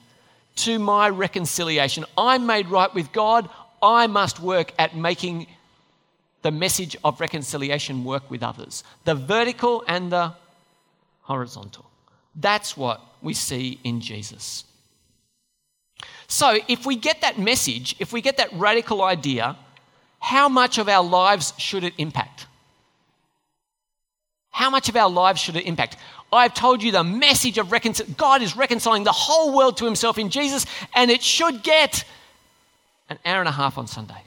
to 0.57 0.79
my 0.79 1.09
reconciliation. 1.09 2.05
I'm 2.19 2.47
made 2.47 2.69
right 2.69 2.93
with 2.93 3.13
God. 3.13 3.49
I 3.83 4.07
must 4.07 4.41
work 4.41 4.73
at 4.79 4.97
making 4.97 5.47
the 6.43 6.51
message 6.51 6.97
of 7.05 7.21
reconciliation 7.21 8.05
work 8.05 8.31
with 8.31 8.43
others. 8.43 8.85
The 9.05 9.15
vertical 9.15 9.85
and 9.87 10.11
the 10.11 10.35
horizontal. 11.23 11.87
That's 12.35 12.77
what 12.77 13.01
we 13.23 13.35
see 13.35 13.79
in 13.85 14.01
Jesus. 14.01 14.65
So, 16.29 16.59
if 16.69 16.87
we 16.87 16.97
get 16.97 17.21
that 17.23 17.39
message, 17.39 17.97
if 17.99 18.13
we 18.13 18.21
get 18.21 18.37
that 18.37 18.53
radical 18.53 19.03
idea, 19.03 19.57
how 20.21 20.49
much 20.49 20.79
of 20.79 20.89
our 20.89 21.05
lives 21.05 21.53
should 21.59 21.83
it 21.83 21.93
impact? 21.99 22.47
How 24.51 24.71
much 24.71 24.89
of 24.89 24.97
our 24.97 25.11
lives 25.11 25.41
should 25.41 25.57
it 25.57 25.67
impact? 25.67 25.97
I've 26.33 26.55
told 26.55 26.83
you 26.83 26.93
the 26.93 27.03
message 27.03 27.59
of 27.59 27.73
reconciliation. 27.73 28.15
God 28.17 28.43
is 28.43 28.57
reconciling 28.57 29.05
the 29.05 29.13
whole 29.13 29.57
world 29.57 29.77
to 29.79 29.85
himself 29.85 30.19
in 30.19 30.31
Jesus, 30.31 30.67
and 30.95 31.11
it 31.11 31.23
should 31.23 31.63
get 31.63 32.05
an 33.09 33.19
hour 33.25 33.41
and 33.41 33.49
a 33.49 33.53
half 33.53 33.77
on 33.77 33.87
Sunday. 33.87 34.23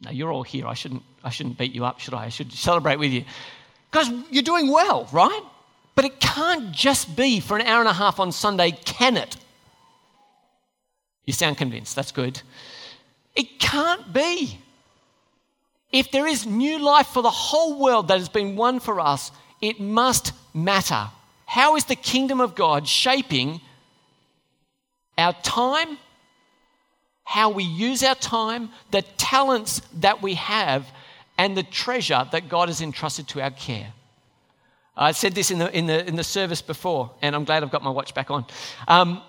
Now, 0.00 0.10
you're 0.10 0.32
all 0.32 0.42
here. 0.42 0.66
I 0.66 0.74
shouldn't, 0.74 1.02
I 1.22 1.30
shouldn't 1.30 1.58
beat 1.58 1.72
you 1.72 1.84
up, 1.84 2.00
should 2.00 2.14
I? 2.14 2.24
I 2.24 2.28
should 2.30 2.52
celebrate 2.52 2.96
with 2.96 3.12
you. 3.12 3.24
Because 3.90 4.10
you're 4.30 4.42
doing 4.42 4.70
well, 4.70 5.08
right? 5.12 5.42
But 5.94 6.04
it 6.04 6.20
can't 6.20 6.72
just 6.72 7.16
be 7.16 7.40
for 7.40 7.56
an 7.58 7.66
hour 7.66 7.80
and 7.80 7.88
a 7.88 7.92
half 7.92 8.20
on 8.20 8.32
Sunday, 8.32 8.70
can 8.70 9.16
it? 9.16 9.36
You 11.26 11.32
sound 11.32 11.58
convinced. 11.58 11.94
That's 11.94 12.12
good. 12.12 12.40
It 13.36 13.58
can't 13.58 14.12
be. 14.12 14.58
If 15.92 16.10
there 16.12 16.26
is 16.26 16.46
new 16.46 16.78
life 16.78 17.08
for 17.08 17.22
the 17.22 17.30
whole 17.30 17.78
world 17.78 18.08
that 18.08 18.18
has 18.18 18.28
been 18.28 18.56
won 18.56 18.80
for 18.80 19.00
us, 19.00 19.32
it 19.60 19.80
must 19.80 20.32
matter. 20.54 21.08
How 21.46 21.76
is 21.76 21.84
the 21.84 21.96
kingdom 21.96 22.40
of 22.40 22.54
God 22.54 22.86
shaping 22.86 23.60
our 25.18 25.34
time, 25.42 25.98
how 27.30 27.48
we 27.48 27.62
use 27.62 28.02
our 28.02 28.16
time, 28.16 28.68
the 28.90 29.02
talents 29.16 29.82
that 30.00 30.20
we 30.20 30.34
have, 30.34 30.84
and 31.38 31.56
the 31.56 31.62
treasure 31.62 32.26
that 32.32 32.48
God 32.48 32.66
has 32.66 32.80
entrusted 32.80 33.28
to 33.28 33.40
our 33.40 33.52
care. 33.52 33.92
I 34.96 35.12
said 35.12 35.32
this 35.32 35.52
in 35.52 35.60
the, 35.60 35.72
in 35.72 35.86
the, 35.86 36.04
in 36.08 36.16
the 36.16 36.24
service 36.24 36.60
before, 36.60 37.12
and 37.22 37.36
I'm 37.36 37.44
glad 37.44 37.62
I've 37.62 37.70
got 37.70 37.84
my 37.84 37.90
watch 37.90 38.14
back 38.14 38.32
on. 38.32 38.46
Um, 38.88 39.22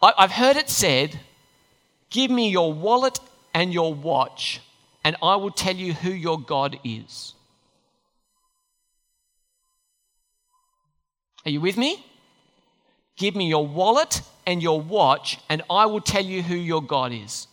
I, 0.00 0.12
I've 0.16 0.30
heard 0.30 0.56
it 0.56 0.70
said, 0.70 1.18
Give 2.08 2.30
me 2.30 2.50
your 2.50 2.72
wallet 2.72 3.18
and 3.52 3.74
your 3.74 3.94
watch, 3.94 4.60
and 5.02 5.16
I 5.20 5.34
will 5.34 5.50
tell 5.50 5.74
you 5.74 5.92
who 5.92 6.10
your 6.10 6.40
God 6.40 6.78
is. 6.84 7.34
Are 11.44 11.50
you 11.50 11.60
with 11.60 11.76
me? 11.76 12.06
Give 13.20 13.36
me 13.36 13.48
your 13.48 13.66
wallet 13.66 14.22
and 14.46 14.62
your 14.62 14.80
watch, 14.80 15.38
and 15.50 15.62
I 15.68 15.84
will 15.84 16.00
tell 16.00 16.24
you 16.24 16.42
who 16.42 16.54
your 16.54 16.82
God 16.82 17.12
is. 17.12 17.48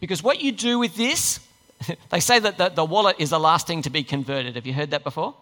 Because 0.00 0.20
what 0.20 0.40
you 0.40 0.50
do 0.50 0.80
with 0.80 0.96
this 0.96 1.38
they 2.10 2.18
say 2.18 2.40
that 2.40 2.58
the, 2.58 2.68
the 2.70 2.84
wallet 2.84 3.16
is 3.20 3.30
the 3.30 3.38
last 3.38 3.68
thing 3.68 3.82
to 3.82 3.90
be 3.90 4.02
converted. 4.02 4.56
Have 4.56 4.66
you 4.66 4.72
heard 4.72 4.90
that 4.90 5.04
before? 5.04 5.34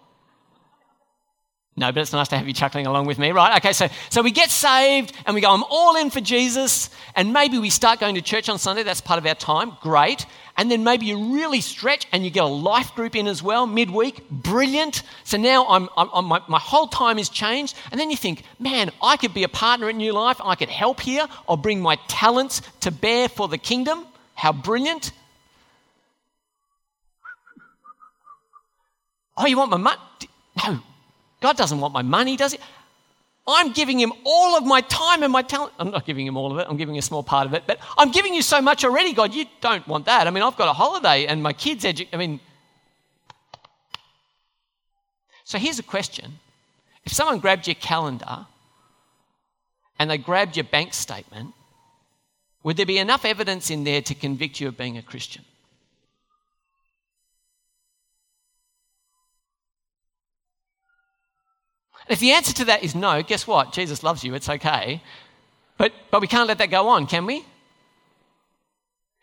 No, 1.79 1.93
but 1.93 2.01
it's 2.01 2.13
nice 2.13 2.29
to 2.29 2.37
have 2.37 2.47
you 2.47 2.55
chuckling 2.55 2.87
along 2.87 3.07
with 3.07 3.19
me, 3.19 3.33
right? 3.33 3.57
Okay, 3.59 3.73
so, 3.73 3.89
so 4.09 4.23
we 4.23 4.31
get 4.31 4.51
saved 4.51 5.15
and 5.27 5.35
we 5.35 5.41
go, 5.41 5.51
I'm 5.51 5.65
all 5.65 5.97
in 5.97 6.09
for 6.09 6.21
Jesus. 6.21 6.89
And 7.15 7.33
maybe 7.33 7.59
we 7.59 7.69
start 7.69 8.01
going 8.01 8.15
to 8.17 8.23
church 8.23 8.49
on 8.49 8.59
Sunday. 8.59 8.83
That's 8.83 9.03
part 9.03 9.19
of 9.19 9.27
our 9.27 9.35
time. 9.35 9.73
Great. 9.83 10.27
And 10.57 10.71
then 10.71 10.85
maybe 10.85 11.07
you 11.07 11.35
really 11.35 11.61
stretch 11.61 12.07
and 12.13 12.25
you 12.25 12.31
get 12.31 12.43
a 12.43 12.47
life 12.47 12.95
group 12.95 13.15
in 13.15 13.27
as 13.27 13.43
well 13.43 13.67
midweek. 13.67 14.29
Brilliant. 14.31 15.03
So 15.25 15.37
now 15.37 15.67
I'm, 15.69 15.89
I'm, 15.97 16.25
my, 16.25 16.41
my 16.49 16.59
whole 16.59 16.87
time 16.87 17.19
is 17.19 17.29
changed. 17.29 17.77
And 17.91 18.01
then 18.01 18.11
you 18.11 18.17
think, 18.17 18.43
man, 18.59 18.91
I 19.03 19.19
could 19.19 19.35
be 19.35 19.43
a 19.43 19.49
partner 19.49 19.89
at 19.89 19.95
New 19.95 20.13
Life. 20.13 20.41
I 20.43 20.55
could 20.55 20.71
help 20.71 21.01
here. 21.01 21.27
I'll 21.49 21.59
bring 21.59 21.81
my 21.81 21.99
talents 22.09 22.63
to 22.81 22.91
bear 22.91 23.29
for 23.29 23.49
the 23.49 23.59
kingdom. 23.59 24.07
How 24.35 24.53
brilliant. 24.53 25.13
Oh, 29.37 29.47
you 29.47 29.59
want 29.59 29.71
my 29.71 29.77
money? 29.77 30.01
No, 30.65 30.81
God 31.41 31.59
doesn't 31.59 31.79
want 31.79 31.93
my 31.93 32.01
money, 32.01 32.39
does 32.39 32.53
he? 32.53 32.59
I'm 33.49 33.73
giving 33.73 33.99
him 34.01 34.13
all 34.25 34.57
of 34.57 34.65
my 34.65 34.81
time 34.81 35.23
and 35.23 35.33
my 35.33 35.43
talent. 35.43 35.73
I'm 35.79 35.91
not 35.91 36.05
giving 36.05 36.27
him 36.27 36.37
all 36.37 36.51
of 36.53 36.59
it, 36.59 36.67
I'm 36.69 36.77
giving 36.77 36.99
a 36.99 37.03
small 37.03 37.23
part 37.23 37.47
of 37.47 37.55
it, 37.55 37.63
but 37.67 37.79
I'm 37.97 38.11
giving 38.11 38.35
you 38.35 38.43
so 38.43 38.61
much 38.61 38.85
already, 38.85 39.13
God. 39.13 39.35
You 39.35 39.45
don't 39.61 39.87
want 39.87 40.07
that. 40.07 40.27
I 40.27 40.31
mean, 40.31 40.43
I've 40.43 40.57
got 40.57 40.69
a 40.69 40.73
holiday 40.73 41.27
and 41.27 41.43
my 41.43 41.53
kids' 41.53 41.85
edu- 41.85 42.09
I 42.13 42.17
mean, 42.17 42.41
so 45.45 45.59
here's 45.59 45.79
a 45.79 45.85
question. 45.85 46.41
If 47.05 47.13
someone 47.13 47.39
grabbed 47.39 47.69
your 47.69 47.77
calendar 47.77 48.47
and 49.99 50.11
they 50.11 50.19
grabbed 50.19 50.57
your 50.57 50.65
bank 50.65 50.93
statement, 50.93 51.55
would 52.65 52.77
there 52.77 52.85
be 52.85 52.99
enough 52.99 53.25
evidence 53.25 53.71
in 53.71 53.85
there 53.85 54.03
to 54.03 54.15
convict 54.15 54.61
you 54.61 54.67
of 54.67 54.77
being 54.77 54.99
a 54.99 55.03
Christian? 55.03 55.45
If 62.09 62.21
the 62.21 62.33
answer 62.33 62.53
to 62.55 62.65
that 62.67 62.83
is 62.83 62.95
no, 62.95 63.23
guess 63.23 63.47
what? 63.47 63.73
Jesus 63.73 64.03
loves 64.03 64.23
you, 64.25 64.35
it's 64.35 64.49
okay. 64.49 65.03
But, 65.79 65.93
but 66.11 66.21
we 66.21 66.27
can't 66.27 66.49
let 66.49 66.59
that 66.59 66.71
go 66.71 66.89
on, 66.89 67.07
can 67.07 67.27
we? 67.27 67.45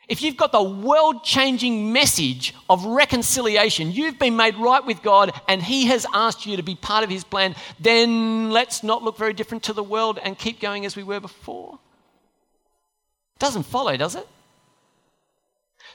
If 0.10 0.22
you've 0.22 0.38
got 0.38 0.52
the 0.52 0.62
world 0.62 1.24
changing 1.24 1.94
message 1.94 2.54
of 2.70 2.84
reconciliation, 2.86 3.92
you've 3.92 4.20
been 4.20 4.36
made 4.36 4.56
right 4.58 4.86
with 4.86 5.02
God 5.02 5.32
and 5.48 5.62
He 5.64 5.86
has 5.86 6.06
asked 6.14 6.46
you 6.46 6.58
to 6.58 6.64
be 6.64 6.76
part 6.76 7.06
of 7.06 7.10
His 7.10 7.24
plan, 7.24 7.56
then 7.80 8.52
let's 8.52 8.84
not 8.84 9.02
look 9.02 9.18
very 9.18 9.34
different 9.34 9.64
to 9.64 9.74
the 9.74 9.84
world 9.84 10.20
and 10.22 10.38
keep 10.38 10.60
going 10.60 10.86
as 10.86 10.96
we 10.96 11.04
were 11.04 11.22
before. 11.22 11.80
Doesn't 13.40 13.64
follow, 13.64 13.96
does 13.96 14.16
it? 14.16 14.28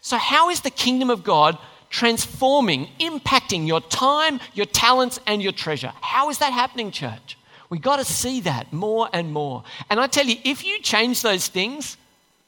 So, 0.01 0.17
how 0.17 0.49
is 0.49 0.63
the 0.63 0.71
kingdom 0.71 1.11
of 1.11 1.23
God 1.23 1.59
transforming, 1.91 2.89
impacting 3.01 3.67
your 3.67 3.81
time, 3.81 4.41
your 4.55 4.67
talents, 4.67 5.19
and 5.27 5.43
your 5.43 5.53
treasure. 5.53 5.93
How 6.01 6.31
is 6.31 6.39
that 6.39 6.53
happening, 6.53 6.91
church? 6.91 7.39
We 7.71 7.79
got 7.79 7.97
to 7.97 8.05
see 8.05 8.41
that 8.43 8.73
more 8.73 9.09
and 9.13 9.33
more. 9.33 9.65
And 9.91 10.01
I 10.01 10.07
tell 10.07 10.27
you, 10.27 10.37
if 10.45 10.65
you 10.65 10.81
change 10.81 11.23
those 11.23 11.49
things, 11.49 11.97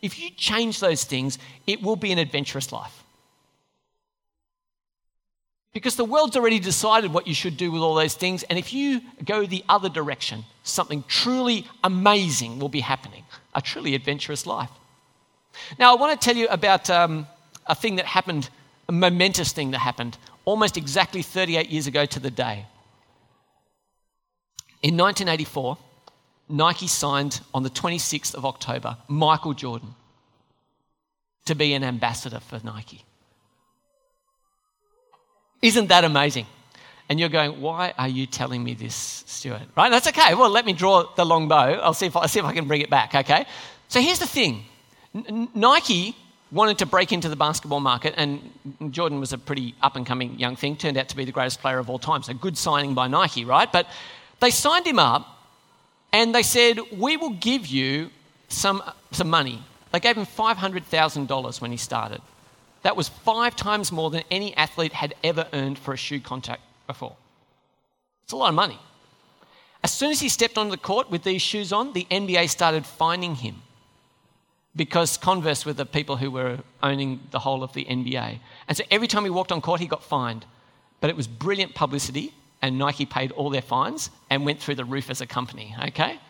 if 0.00 0.18
you 0.18 0.30
change 0.30 0.80
those 0.80 1.04
things, 1.04 1.38
it 1.66 1.82
will 1.82 1.97
be 1.97 2.12
an 2.12 2.18
adventurous 2.18 2.73
life. 2.73 3.04
Because 5.73 5.94
the 5.94 6.04
world's 6.04 6.37
already 6.37 6.59
decided 6.59 7.12
what 7.12 7.28
you 7.28 7.35
should 7.35 7.56
do 7.56 7.70
with 7.70 7.80
all 7.80 7.94
those 7.94 8.14
things, 8.14 8.42
and 8.44 8.59
if 8.59 8.73
you 8.73 9.00
go 9.25 9.47
the 9.47 9.62
other 9.68 9.88
direction, 9.88 10.44
something 10.64 11.04
truly 11.06 11.66
amazing 11.85 12.59
will 12.59 12.68
be 12.68 12.80
happening 12.80 13.25
a 13.54 13.61
truly 13.61 13.94
adventurous 13.94 14.47
life. 14.47 14.70
Now, 15.78 15.92
I 15.92 16.00
want 16.00 16.18
to 16.18 16.25
tell 16.25 16.37
you 16.37 16.49
about 16.49 16.88
um, 16.90 17.26
a 17.66 17.75
thing 17.75 17.97
that 17.97 18.06
happened, 18.06 18.49
a 18.90 18.92
momentous 18.92 19.52
thing 19.52 19.70
that 19.70 19.78
happened 19.78 20.18
almost 20.44 20.76
exactly 20.76 21.23
38 21.23 21.70
years 21.70 21.87
ago 21.87 22.04
to 22.06 22.18
the 22.18 22.28
day. 22.28 22.66
In 24.82 24.97
1984, 24.97 25.78
Nike 26.49 26.88
signed 26.88 27.40
on 27.54 27.62
the 27.62 27.70
26th 27.70 28.35
of 28.35 28.44
October 28.44 28.97
Michael 29.06 29.54
Jordan 29.54 29.94
to 31.44 31.54
be 31.54 31.73
an 31.75 31.85
ambassador 31.85 32.40
for 32.40 32.61
Nike. 32.64 33.04
Isn't 35.62 35.87
that 35.87 36.02
amazing? 36.02 36.47
And 37.09 37.20
you're 37.20 37.28
going, 37.28 37.61
why 37.61 37.94
are 37.97 38.09
you 38.09 38.26
telling 38.26 38.64
me 38.64 38.75
this, 38.75 39.23
Stuart? 39.28 39.68
Right? 39.76 39.90
That's 39.90 40.09
okay. 40.09 40.35
Well, 40.35 40.50
let 40.50 40.66
me 40.66 40.73
draw 40.73 41.04
the 41.14 41.25
long 41.25 41.47
bow. 41.47 41.75
I'll 41.75 41.94
see 41.94 42.06
if 42.06 42.16
I, 42.16 42.26
see 42.26 42.40
if 42.40 42.44
I 42.44 42.54
can 42.54 42.66
bring 42.66 42.80
it 42.80 42.90
back, 42.90 43.14
okay? 43.14 43.47
So 43.87 44.00
here's 44.00 44.18
the 44.18 44.26
thing 44.26 44.64
Nike 45.54 46.16
wanted 46.52 46.78
to 46.78 46.87
break 46.87 47.12
into 47.12 47.28
the 47.28 47.37
basketball 47.37 47.80
market, 47.80 48.14
and 48.16 48.50
Jordan 48.90 49.21
was 49.21 49.33
a 49.33 49.38
pretty 49.38 49.75
up 49.83 49.97
and 49.97 50.04
coming 50.04 50.38
young 50.38 50.57
thing, 50.57 50.76
turned 50.76 50.97
out 50.97 51.09
to 51.11 51.16
be 51.16 51.25
the 51.25 51.33
greatest 51.33 51.61
player 51.61 51.78
of 51.78 51.88
all 51.88 51.99
time. 51.99 52.23
So 52.23 52.35
good 52.35 52.59
signing 52.59 52.95
by 52.95 53.09
Nike, 53.09 53.45
right? 53.45 53.71
But 53.71 53.87
they 54.40 54.50
signed 54.50 54.87
him 54.87 54.99
up 54.99 55.26
and 56.12 56.35
they 56.35 56.42
said, 56.42 56.78
We 56.97 57.16
will 57.16 57.30
give 57.30 57.66
you 57.66 58.11
some, 58.49 58.83
some 59.12 59.30
money. 59.30 59.62
They 59.92 60.00
gave 60.00 60.16
him 60.16 60.26
$500,000 60.26 61.61
when 61.61 61.71
he 61.71 61.76
started. 61.76 62.21
That 62.83 62.97
was 62.97 63.09
five 63.09 63.57
times 63.57 63.92
more 63.92 64.11
than 64.11 64.23
any 64.30 64.57
athlete 64.57 64.92
had 64.92 65.14
ever 65.23 65.47
earned 65.52 65.78
for 65.78 65.92
a 65.95 65.97
shoe 65.97 66.21
contract 66.21 66.62
before. 66.87 67.16
It's 68.25 68.33
a 68.33 68.37
lot 68.37 68.49
of 68.49 68.54
money. 68.54 68.78
As 69.83 69.92
soon 69.92 70.11
as 70.11 70.21
he 70.21 70.28
stepped 70.28 70.59
onto 70.59 70.71
the 70.71 70.76
court 70.76 71.11
with 71.11 71.23
these 71.23 71.42
shoes 71.42 71.73
on, 71.73 71.92
the 71.92 72.07
NBA 72.11 72.49
started 72.49 72.87
fining 72.87 73.35
him 73.35 73.62
because 74.77 75.17
Converse 75.17 75.67
were 75.67 75.73
the 75.73 75.87
people 75.87 76.17
who 76.17 76.31
were 76.31 76.59
owning 76.83 77.21
the 77.31 77.41
whole 77.41 77.62
of 77.62 77.73
the 77.73 77.85
NBA. 77.85 78.39
And 78.69 78.77
so 78.77 78.85
every 78.91 79.09
time 79.09 79.25
he 79.25 79.31
walked 79.31 79.53
on 79.53 79.61
court, 79.61 79.81
he 79.81 79.87
got 79.87 80.05
fined. 80.05 80.45
But 81.00 81.11
it 81.11 81.17
was 81.17 81.27
brilliant 81.27 81.75
publicity 81.75 82.35
and 82.62 82.79
Nike 82.79 83.07
paid 83.07 83.33
all 83.33 83.50
their 83.50 83.62
fines 83.62 84.11
and 84.29 84.45
went 84.45 84.61
through 84.61 84.77
the 84.77 84.85
roof 84.85 85.11
as 85.11 85.21
a 85.21 85.27
company, 85.27 85.75
okay? 85.89 86.21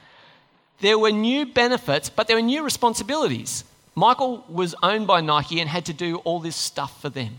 There 0.81 0.99
were 0.99 1.11
new 1.11 1.45
benefits, 1.45 2.09
but 2.09 2.27
there 2.27 2.37
were 2.37 2.43
new 2.43 2.63
responsibilities. 2.63 3.65
Michael 3.95 4.45
was 4.49 4.75
owned 4.83 5.07
by 5.07 5.21
Nike 5.21 5.61
and 5.61 5.69
had 5.69 5.87
to 5.87 5.93
do 5.93 6.17
all 6.19 6.39
this 6.39 6.57
stuff 6.57 7.01
for 7.03 7.09
them. 7.09 7.39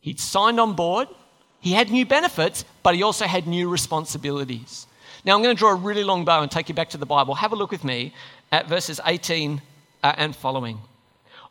He'd 0.00 0.18
signed 0.18 0.58
on 0.58 0.74
board, 0.74 1.08
he 1.60 1.72
had 1.72 1.90
new 1.90 2.04
benefits, 2.04 2.64
but 2.82 2.96
he 2.96 3.04
also 3.04 3.24
had 3.26 3.46
new 3.46 3.68
responsibilities. 3.68 4.88
Now, 5.24 5.36
I'm 5.36 5.42
going 5.42 5.54
to 5.54 5.58
draw 5.58 5.70
a 5.70 5.76
really 5.76 6.02
long 6.02 6.24
bow 6.24 6.42
and 6.42 6.50
take 6.50 6.68
you 6.68 6.74
back 6.74 6.90
to 6.90 6.98
the 6.98 7.06
Bible. 7.06 7.36
Have 7.36 7.52
a 7.52 7.56
look 7.56 7.70
with 7.70 7.84
me 7.84 8.12
at 8.50 8.66
verses 8.66 9.00
18 9.06 9.62
uh, 10.02 10.14
and 10.16 10.34
following. 10.34 10.78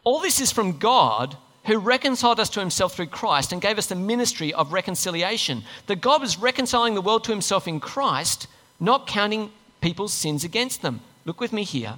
All 0.04 0.20
this 0.20 0.40
is 0.42 0.52
from 0.52 0.80
God 0.80 1.38
who 1.66 1.78
reconciled 1.78 2.40
us 2.40 2.50
to 2.50 2.60
himself 2.60 2.96
through 2.96 3.08
Christ 3.08 3.52
and 3.52 3.62
gave 3.62 3.78
us 3.78 3.88
the 3.88 3.96
ministry 3.96 4.54
of 4.54 4.74
reconciliation. 4.74 5.64
That 5.88 6.02
God 6.02 6.22
was 6.22 6.40
reconciling 6.40 6.96
the 6.96 7.02
world 7.02 7.24
to 7.26 7.32
himself 7.32 7.68
in 7.68 7.80
Christ, 7.80 8.48
not 8.80 9.08
counting 9.08 9.52
people's 9.80 10.14
sins 10.14 10.44
against 10.44 10.82
them. 10.82 11.02
Look 11.26 11.40
with 11.40 11.54
me 11.54 11.64
here. 11.64 11.96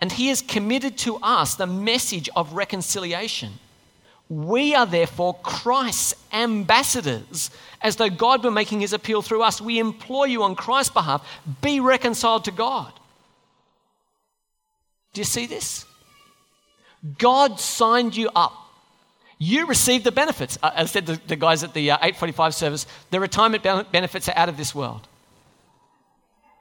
And 0.00 0.10
he 0.10 0.28
has 0.28 0.40
committed 0.42 0.96
to 0.98 1.16
us 1.22 1.54
the 1.54 1.66
message 1.66 2.28
of 2.34 2.54
reconciliation. 2.54 3.52
We 4.28 4.74
are 4.74 4.86
therefore 4.86 5.34
Christ's 5.42 6.14
ambassadors, 6.32 7.50
as 7.82 7.96
though 7.96 8.08
God 8.08 8.42
were 8.42 8.50
making 8.50 8.80
his 8.80 8.94
appeal 8.94 9.20
through 9.20 9.42
us. 9.42 9.60
We 9.60 9.78
implore 9.78 10.26
you 10.26 10.42
on 10.42 10.56
Christ's 10.56 10.94
behalf 10.94 11.26
be 11.60 11.80
reconciled 11.80 12.46
to 12.46 12.50
God. 12.50 12.92
Do 15.12 15.20
you 15.20 15.26
see 15.26 15.44
this? 15.44 15.84
God 17.18 17.58
signed 17.58 18.16
you 18.16 18.30
up 18.34 18.62
you 19.42 19.66
receive 19.66 20.04
the 20.04 20.12
benefits. 20.12 20.56
Uh, 20.62 20.70
I 20.72 20.84
said 20.84 21.06
to 21.06 21.20
the 21.26 21.34
guys 21.34 21.64
at 21.64 21.74
the 21.74 21.90
uh, 21.90 21.96
845 21.96 22.54
service, 22.54 22.86
the 23.10 23.18
retirement 23.18 23.64
benefits 23.90 24.28
are 24.28 24.36
out 24.36 24.48
of 24.48 24.56
this 24.56 24.72
world. 24.72 25.08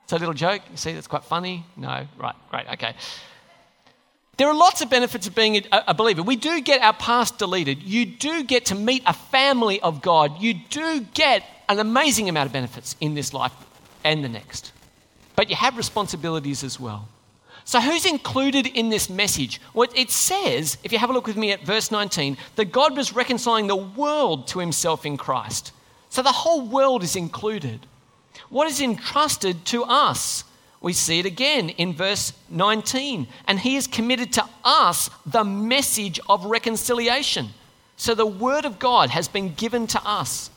It's 0.04 0.14
a 0.14 0.18
little 0.18 0.34
joke. 0.34 0.64
You 0.72 0.78
see, 0.78 0.94
that's 0.94 1.06
quite 1.06 1.24
funny. 1.24 1.64
No, 1.78 2.08
right, 2.18 2.36
great, 2.50 2.68
okay. 2.74 2.96
There 4.38 4.48
are 4.48 4.56
lots 4.56 4.82
of 4.82 4.90
benefits 4.90 5.28
of 5.28 5.36
being 5.36 5.64
a 5.72 5.94
believer. 5.94 6.24
We 6.24 6.36
do 6.36 6.60
get 6.60 6.82
our 6.82 6.94
past 6.94 7.38
deleted. 7.38 7.84
You 7.84 8.08
do 8.08 8.44
get 8.44 8.66
to 8.66 8.76
meet 8.76 9.04
a 9.06 9.14
family 9.14 9.80
of 9.82 10.02
God. 10.02 10.42
You 10.42 10.56
do 10.56 11.02
get 11.14 11.44
an 11.70 11.78
amazing 11.78 12.30
amount 12.30 12.48
of 12.48 12.54
benefits 12.54 12.96
in 13.00 13.14
this 13.14 13.32
life 13.32 13.54
and 14.04 14.24
the 14.24 14.30
next. 14.30 14.72
But 15.36 15.52
you 15.52 15.56
have 15.56 15.78
responsibilities 15.78 16.64
as 16.64 16.80
well. 16.80 17.08
So, 17.64 17.80
who's 17.80 18.06
included 18.06 18.68
in 18.68 18.90
this 18.90 19.10
message? 19.10 19.62
Well, 19.74 19.90
it 19.96 20.10
says, 20.10 20.78
if 20.84 20.92
you 20.92 20.98
have 20.98 21.10
a 21.10 21.14
look 21.14 21.28
with 21.28 21.38
me 21.38 21.52
at 21.52 21.64
verse 21.64 21.92
19, 21.92 22.38
that 22.56 22.72
God 22.72 22.98
was 22.98 23.14
reconciling 23.14 23.68
the 23.68 23.76
world 23.76 24.48
to 24.48 24.60
himself 24.60 25.06
in 25.06 25.18
Christ. 25.18 25.72
So, 26.10 26.22
the 26.22 26.32
whole 26.32 26.62
world 26.62 27.04
is 27.04 27.16
included. 27.16 27.86
What 28.50 28.68
is 28.68 28.82
entrusted 28.82 29.64
to 29.66 29.84
us? 29.84 30.44
We 30.82 30.94
see 30.94 31.20
it 31.20 31.26
again 31.28 31.70
in 31.70 31.94
verse 31.94 32.34
19. 32.50 33.28
And 33.48 33.60
he 33.60 33.76
has 33.76 33.86
committed 33.86 34.34
to 34.34 34.46
us 34.64 35.10
the 35.26 35.44
message 35.44 36.20
of 36.28 36.46
reconciliation. 36.46 37.50
So, 37.96 38.16
the 38.16 38.26
word 38.26 38.66
of 38.66 38.80
God 38.80 39.12
has 39.12 39.28
been 39.28 39.54
given 39.54 39.86
to 39.88 40.02
us. 40.04 40.50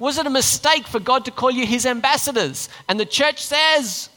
Was 0.00 0.18
it 0.18 0.26
a 0.26 0.30
mistake 0.30 0.86
for 0.86 0.98
God 0.98 1.24
to 1.26 1.30
call 1.30 1.50
you 1.50 1.66
his 1.66 1.86
ambassadors? 1.86 2.68
And 2.88 2.98
the 2.98 3.06
church 3.06 3.44
says, 3.44 4.08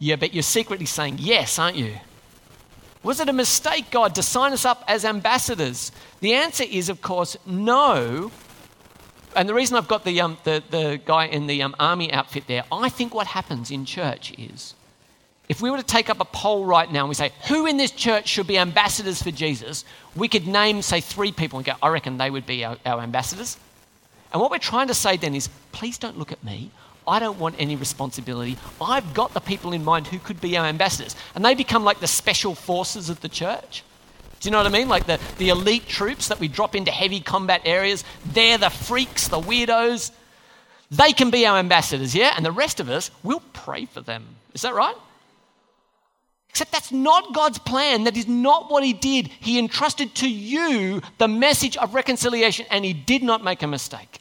yeah, 0.00 0.16
but 0.16 0.34
you're 0.34 0.42
secretly 0.42 0.86
saying 0.86 1.18
yes, 1.20 1.58
aren't 1.58 1.76
you? 1.76 1.94
Was 3.02 3.20
it 3.20 3.28
a 3.28 3.32
mistake, 3.32 3.90
God, 3.90 4.14
to 4.16 4.22
sign 4.22 4.52
us 4.52 4.64
up 4.64 4.82
as 4.88 5.04
ambassadors? 5.04 5.92
The 6.20 6.34
answer 6.34 6.64
is, 6.64 6.88
of 6.88 7.00
course, 7.00 7.36
no. 7.46 8.32
And 9.36 9.48
the 9.48 9.54
reason 9.54 9.76
I've 9.76 9.88
got 9.88 10.04
the, 10.04 10.20
um, 10.20 10.38
the, 10.44 10.62
the 10.70 11.00
guy 11.04 11.26
in 11.26 11.46
the 11.46 11.62
um, 11.62 11.76
army 11.78 12.12
outfit 12.12 12.44
there, 12.46 12.64
I 12.72 12.88
think 12.88 13.14
what 13.14 13.28
happens 13.28 13.70
in 13.70 13.84
church 13.84 14.36
is 14.38 14.74
if 15.50 15.60
we 15.60 15.70
were 15.70 15.76
to 15.76 15.82
take 15.82 16.08
up 16.08 16.20
a 16.20 16.24
poll 16.24 16.64
right 16.64 16.90
now 16.90 17.00
and 17.00 17.08
we 17.08 17.14
say, 17.14 17.32
who 17.48 17.66
in 17.66 17.76
this 17.76 17.90
church 17.90 18.28
should 18.28 18.46
be 18.46 18.56
ambassadors 18.56 19.22
for 19.22 19.30
Jesus, 19.30 19.84
we 20.16 20.28
could 20.28 20.46
name, 20.46 20.80
say, 20.80 21.00
three 21.00 21.32
people 21.32 21.58
and 21.58 21.66
go, 21.66 21.72
I 21.82 21.88
reckon 21.88 22.18
they 22.18 22.30
would 22.30 22.46
be 22.46 22.64
our, 22.64 22.76
our 22.86 23.00
ambassadors. 23.00 23.58
And 24.32 24.40
what 24.40 24.50
we're 24.50 24.58
trying 24.58 24.88
to 24.88 24.94
say 24.94 25.16
then 25.16 25.34
is, 25.34 25.48
please 25.72 25.98
don't 25.98 26.18
look 26.18 26.32
at 26.32 26.42
me. 26.44 26.70
I 27.06 27.18
don't 27.18 27.38
want 27.38 27.56
any 27.58 27.76
responsibility. 27.76 28.56
I've 28.80 29.14
got 29.14 29.34
the 29.34 29.40
people 29.40 29.72
in 29.72 29.84
mind 29.84 30.06
who 30.06 30.18
could 30.18 30.40
be 30.40 30.56
our 30.56 30.66
ambassadors. 30.66 31.16
And 31.34 31.44
they 31.44 31.54
become 31.54 31.84
like 31.84 32.00
the 32.00 32.06
special 32.06 32.54
forces 32.54 33.10
of 33.10 33.20
the 33.20 33.28
church. 33.28 33.82
Do 34.40 34.48
you 34.48 34.52
know 34.52 34.58
what 34.58 34.66
I 34.66 34.70
mean? 34.70 34.88
Like 34.88 35.06
the, 35.06 35.20
the 35.38 35.50
elite 35.50 35.86
troops 35.86 36.28
that 36.28 36.40
we 36.40 36.48
drop 36.48 36.74
into 36.74 36.90
heavy 36.90 37.20
combat 37.20 37.62
areas. 37.64 38.04
They're 38.32 38.58
the 38.58 38.70
freaks, 38.70 39.28
the 39.28 39.40
weirdos. 39.40 40.12
They 40.90 41.12
can 41.12 41.30
be 41.30 41.46
our 41.46 41.58
ambassadors, 41.58 42.14
yeah? 42.14 42.32
And 42.36 42.44
the 42.44 42.52
rest 42.52 42.80
of 42.80 42.88
us, 42.88 43.10
we'll 43.22 43.42
pray 43.52 43.84
for 43.86 44.00
them. 44.00 44.26
Is 44.54 44.62
that 44.62 44.74
right? 44.74 44.96
Except 46.48 46.72
that's 46.72 46.90
not 46.90 47.32
God's 47.34 47.58
plan. 47.58 48.04
That 48.04 48.16
is 48.16 48.26
not 48.26 48.70
what 48.70 48.82
He 48.82 48.92
did. 48.92 49.28
He 49.28 49.58
entrusted 49.58 50.14
to 50.16 50.28
you 50.28 51.00
the 51.18 51.28
message 51.28 51.76
of 51.76 51.94
reconciliation, 51.94 52.66
and 52.70 52.84
He 52.84 52.92
did 52.92 53.22
not 53.22 53.44
make 53.44 53.62
a 53.62 53.68
mistake 53.68 54.19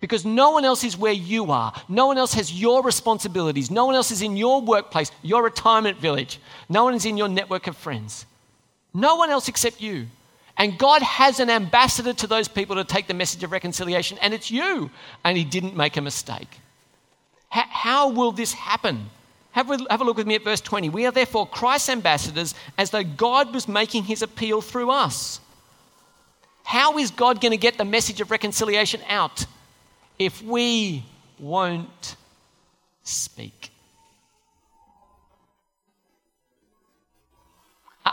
because 0.00 0.24
no 0.24 0.50
one 0.50 0.64
else 0.64 0.82
is 0.82 0.96
where 0.96 1.12
you 1.12 1.50
are. 1.50 1.72
No 1.88 2.06
one 2.06 2.18
else 2.18 2.34
has 2.34 2.52
your 2.52 2.82
responsibilities. 2.82 3.70
No 3.70 3.84
one 3.84 3.94
else 3.94 4.10
is 4.10 4.22
in 4.22 4.36
your 4.36 4.60
workplace, 4.62 5.12
your 5.22 5.42
retirement 5.42 5.98
village. 5.98 6.40
No 6.68 6.84
one 6.84 6.94
is 6.94 7.04
in 7.04 7.16
your 7.16 7.28
network 7.28 7.66
of 7.66 7.76
friends. 7.76 8.24
No 8.94 9.16
one 9.16 9.30
else 9.30 9.48
except 9.48 9.80
you. 9.80 10.06
And 10.56 10.78
God 10.78 11.02
has 11.02 11.40
an 11.40 11.48
ambassador 11.48 12.12
to 12.14 12.26
those 12.26 12.48
people 12.48 12.76
to 12.76 12.84
take 12.84 13.06
the 13.06 13.14
message 13.14 13.42
of 13.44 13.52
reconciliation, 13.52 14.18
and 14.20 14.34
it's 14.34 14.50
you. 14.50 14.90
And 15.24 15.36
He 15.36 15.44
didn't 15.44 15.76
make 15.76 15.96
a 15.96 16.02
mistake. 16.02 16.60
How, 17.48 18.10
will 18.10 18.32
this 18.32 18.52
happen? 18.52 19.10
Have 19.52 19.70
a 19.70 20.04
look 20.04 20.16
with 20.16 20.26
me 20.26 20.36
at 20.36 20.44
verse 20.44 20.60
20. 20.60 20.88
We 20.90 21.06
are 21.06 21.12
therefore 21.12 21.46
Christ's 21.46 21.88
ambassadors 21.88 22.54
as 22.78 22.90
though 22.90 23.02
God 23.02 23.52
was 23.52 23.66
making 23.68 24.04
His 24.04 24.22
appeal 24.22 24.60
through 24.60 24.90
us. 24.90 25.40
How 26.62 26.98
is 26.98 27.10
God 27.10 27.40
going 27.40 27.50
to 27.50 27.58
get 27.58 27.76
the 27.76 27.84
message 27.84 28.20
of 28.20 28.30
reconciliation 28.30 29.00
out? 29.08 29.44
If 30.20 30.42
we 30.42 31.02
won't 31.38 32.16
speak. 33.02 33.70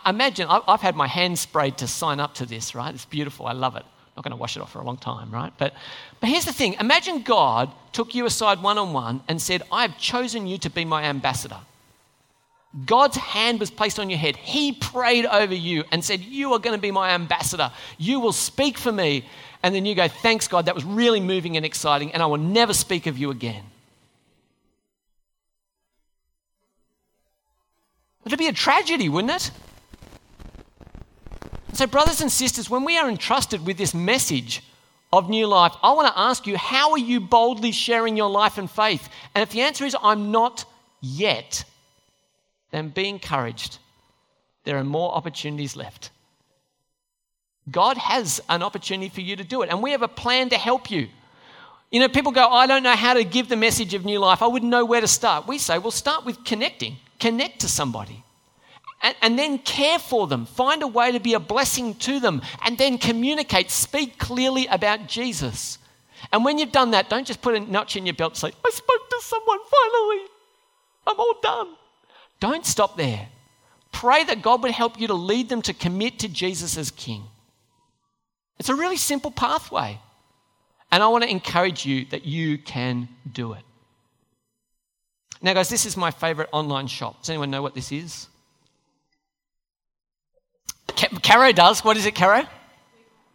Imagine, 0.05 0.47
I've 0.49 0.79
had 0.79 0.95
my 0.95 1.07
hand 1.07 1.37
sprayed 1.37 1.77
to 1.79 1.87
sign 1.87 2.21
up 2.21 2.35
to 2.35 2.45
this, 2.45 2.73
right? 2.73 2.95
It's 2.95 3.03
beautiful. 3.03 3.45
I 3.45 3.51
love 3.51 3.75
it. 3.75 3.83
I'm 3.83 4.13
Not 4.15 4.23
going 4.23 4.31
to 4.31 4.37
wash 4.37 4.55
it 4.55 4.61
off 4.61 4.71
for 4.71 4.79
a 4.79 4.85
long 4.85 4.95
time, 4.95 5.31
right? 5.31 5.51
But, 5.57 5.73
but 6.21 6.29
here's 6.29 6.45
the 6.45 6.53
thing 6.53 6.75
imagine 6.75 7.23
God 7.23 7.71
took 7.91 8.15
you 8.15 8.25
aside 8.25 8.63
one 8.63 8.77
on 8.77 8.93
one 8.93 9.21
and 9.27 9.41
said, 9.41 9.63
I've 9.69 9.97
chosen 9.97 10.47
you 10.47 10.57
to 10.59 10.69
be 10.69 10.85
my 10.85 11.03
ambassador. 11.03 11.59
God's 12.85 13.17
hand 13.17 13.59
was 13.59 13.71
placed 13.71 13.99
on 13.99 14.09
your 14.09 14.19
head. 14.19 14.35
He 14.35 14.71
prayed 14.71 15.25
over 15.25 15.53
you 15.53 15.83
and 15.91 16.03
said, 16.03 16.21
You 16.21 16.53
are 16.53 16.59
going 16.59 16.75
to 16.75 16.81
be 16.81 16.91
my 16.91 17.09
ambassador. 17.11 17.71
You 17.97 18.19
will 18.19 18.33
speak 18.33 18.77
for 18.77 18.91
me. 18.91 19.25
And 19.67 19.75
then 19.75 19.85
you 19.85 19.95
go, 19.95 20.07
Thanks, 20.07 20.47
God, 20.47 20.67
that 20.67 20.75
was 20.75 20.85
really 20.85 21.19
moving 21.19 21.57
and 21.57 21.65
exciting, 21.65 22.13
and 22.13 22.23
I 22.23 22.25
will 22.25 22.37
never 22.37 22.73
speak 22.73 23.05
of 23.05 23.17
you 23.17 23.31
again. 23.31 23.65
It'd 28.25 28.39
be 28.39 28.47
a 28.47 28.53
tragedy, 28.53 29.09
wouldn't 29.09 29.33
it? 29.33 29.51
So, 31.73 31.85
brothers 31.85 32.21
and 32.21 32.31
sisters, 32.31 32.69
when 32.69 32.85
we 32.85 32.97
are 32.97 33.09
entrusted 33.09 33.65
with 33.65 33.77
this 33.77 33.93
message 33.93 34.63
of 35.11 35.29
new 35.29 35.47
life, 35.47 35.73
I 35.83 35.91
want 35.91 36.07
to 36.07 36.17
ask 36.17 36.47
you, 36.47 36.55
how 36.55 36.91
are 36.91 36.97
you 36.97 37.19
boldly 37.19 37.73
sharing 37.73 38.15
your 38.15 38.29
life 38.29 38.57
and 38.57 38.71
faith? 38.71 39.09
And 39.35 39.41
if 39.41 39.49
the 39.49 39.59
answer 39.59 39.83
is, 39.83 39.97
I'm 40.01 40.31
not 40.31 40.63
yet, 41.01 41.65
then 42.71 42.87
be 42.87 43.09
encouraged. 43.09 43.79
There 44.63 44.77
are 44.77 44.85
more 44.85 45.13
opportunities 45.13 45.75
left. 45.75 46.11
God 47.69 47.97
has 47.97 48.41
an 48.49 48.63
opportunity 48.63 49.09
for 49.09 49.21
you 49.21 49.35
to 49.35 49.43
do 49.43 49.61
it, 49.61 49.69
and 49.69 49.81
we 49.81 49.91
have 49.91 50.01
a 50.01 50.07
plan 50.07 50.49
to 50.49 50.57
help 50.57 50.89
you. 50.89 51.07
You 51.91 51.99
know, 51.99 52.09
people 52.09 52.31
go, 52.31 52.47
I 52.47 52.67
don't 52.67 52.83
know 52.83 52.95
how 52.95 53.13
to 53.13 53.23
give 53.23 53.49
the 53.49 53.55
message 53.55 53.93
of 53.93 54.03
new 54.05 54.19
life. 54.19 54.41
I 54.41 54.47
wouldn't 54.47 54.69
know 54.69 54.85
where 54.85 55.01
to 55.01 55.07
start. 55.07 55.47
We 55.47 55.57
say, 55.57 55.77
well, 55.77 55.91
start 55.91 56.25
with 56.25 56.43
connecting. 56.43 56.97
Connect 57.19 57.61
to 57.61 57.67
somebody 57.67 58.23
and, 59.01 59.15
and, 59.21 59.39
then 59.39 59.59
care 59.59 59.99
for 59.99 60.27
them. 60.27 60.45
Find 60.45 60.81
a 60.81 60.87
way 60.87 61.11
to 61.11 61.19
be 61.19 61.33
a 61.33 61.39
blessing 61.39 61.95
to 61.95 62.19
them 62.19 62.41
and 62.65 62.77
then 62.77 62.97
communicate, 62.97 63.69
speak 63.71 64.17
clearly 64.17 64.67
about 64.67 65.07
Jesus. 65.07 65.77
And 66.31 66.43
when 66.43 66.57
you've 66.57 66.71
done 66.71 66.91
that, 66.91 67.09
don't 67.09 67.25
just 67.25 67.41
put 67.41 67.55
a 67.55 67.59
notch 67.59 67.95
in 67.95 68.05
your 68.05 68.15
belt 68.15 68.33
and 68.33 68.37
say, 68.37 68.57
I 68.65 68.69
spoke 68.71 69.09
to 69.09 69.19
someone 69.21 69.59
finally. 69.69 70.25
I'm 71.05 71.19
all 71.19 71.39
done. 71.41 71.75
Don't 72.39 72.65
stop 72.65 72.97
there. 72.97 73.29
Pray 73.91 74.23
that 74.25 74.41
God 74.41 74.61
would 74.63 74.71
help 74.71 74.99
you 74.99 75.07
to 75.07 75.13
lead 75.13 75.49
them 75.49 75.61
to 75.63 75.73
commit 75.73 76.19
to 76.19 76.27
Jesus 76.27 76.77
as 76.77 76.91
King. 76.91 77.23
It's 78.59 78.69
a 78.69 78.75
really 78.75 78.97
simple 78.97 79.31
pathway. 79.31 79.99
And 80.91 81.03
I 81.03 81.07
want 81.07 81.23
to 81.23 81.29
encourage 81.29 81.85
you 81.85 82.05
that 82.05 82.25
you 82.25 82.57
can 82.57 83.09
do 83.31 83.53
it. 83.53 83.63
Now, 85.41 85.53
guys, 85.53 85.69
this 85.69 85.85
is 85.85 85.97
my 85.97 86.11
favorite 86.11 86.49
online 86.51 86.87
shop. 86.87 87.21
Does 87.21 87.29
anyone 87.29 87.51
know 87.51 87.61
what 87.61 87.75
this 87.75 87.91
is? 87.91 88.27
Caro 91.21 91.51
does. 91.51 91.83
What 91.83 91.97
is 91.97 92.05
it, 92.05 92.15
Caro? 92.15 92.43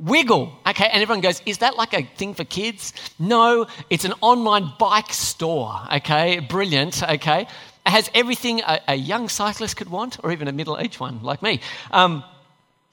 Wiggle. 0.01 0.53
Okay, 0.67 0.89
and 0.93 1.03
everyone 1.03 1.21
goes, 1.21 1.41
is 1.47 1.59
that 1.59 1.77
like 1.77 1.95
a 1.95 2.03
thing 2.17 2.35
for 2.35 2.43
kids? 2.45 2.93
No, 3.21 3.67
it's 3.89 4.05
an 4.05 4.15
online 4.21 4.73
bike 4.79 5.13
store. 5.13 5.79
Okay, 5.95 6.41
brilliant. 6.41 7.03
Okay, 7.03 7.43
it 7.43 7.91
has 7.91 8.11
everything 8.15 8.63
a, 8.63 8.81
a 8.89 8.95
young 8.97 9.29
cyclist 9.29 9.77
could 9.77 9.89
want, 9.89 10.19
or 10.25 10.33
even 10.33 10.49
a 10.49 10.53
middle 10.53 10.77
aged 10.79 10.99
one 10.99 11.23
like 11.23 11.41
me. 11.43 11.61
Um, 11.93 12.25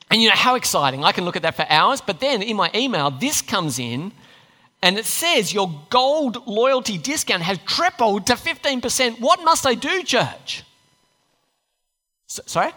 and 0.09 0.21
you 0.21 0.29
know, 0.29 0.35
how 0.35 0.55
exciting. 0.55 1.03
I 1.03 1.11
can 1.11 1.25
look 1.25 1.35
at 1.35 1.43
that 1.43 1.55
for 1.55 1.65
hours, 1.69 2.01
but 2.01 2.19
then 2.19 2.41
in 2.41 2.55
my 2.55 2.71
email, 2.73 3.11
this 3.11 3.41
comes 3.41 3.77
in 3.77 4.11
and 4.81 4.97
it 4.97 5.05
says 5.05 5.53
your 5.53 5.71
gold 5.89 6.47
loyalty 6.47 6.97
discount 6.97 7.43
has 7.43 7.59
tripled 7.59 8.25
to 8.27 8.33
15%. 8.33 9.19
What 9.19 9.43
must 9.43 9.67
I 9.67 9.75
do, 9.75 10.03
church? 10.03 10.63
S- 12.29 12.39
sorry? 12.45 12.71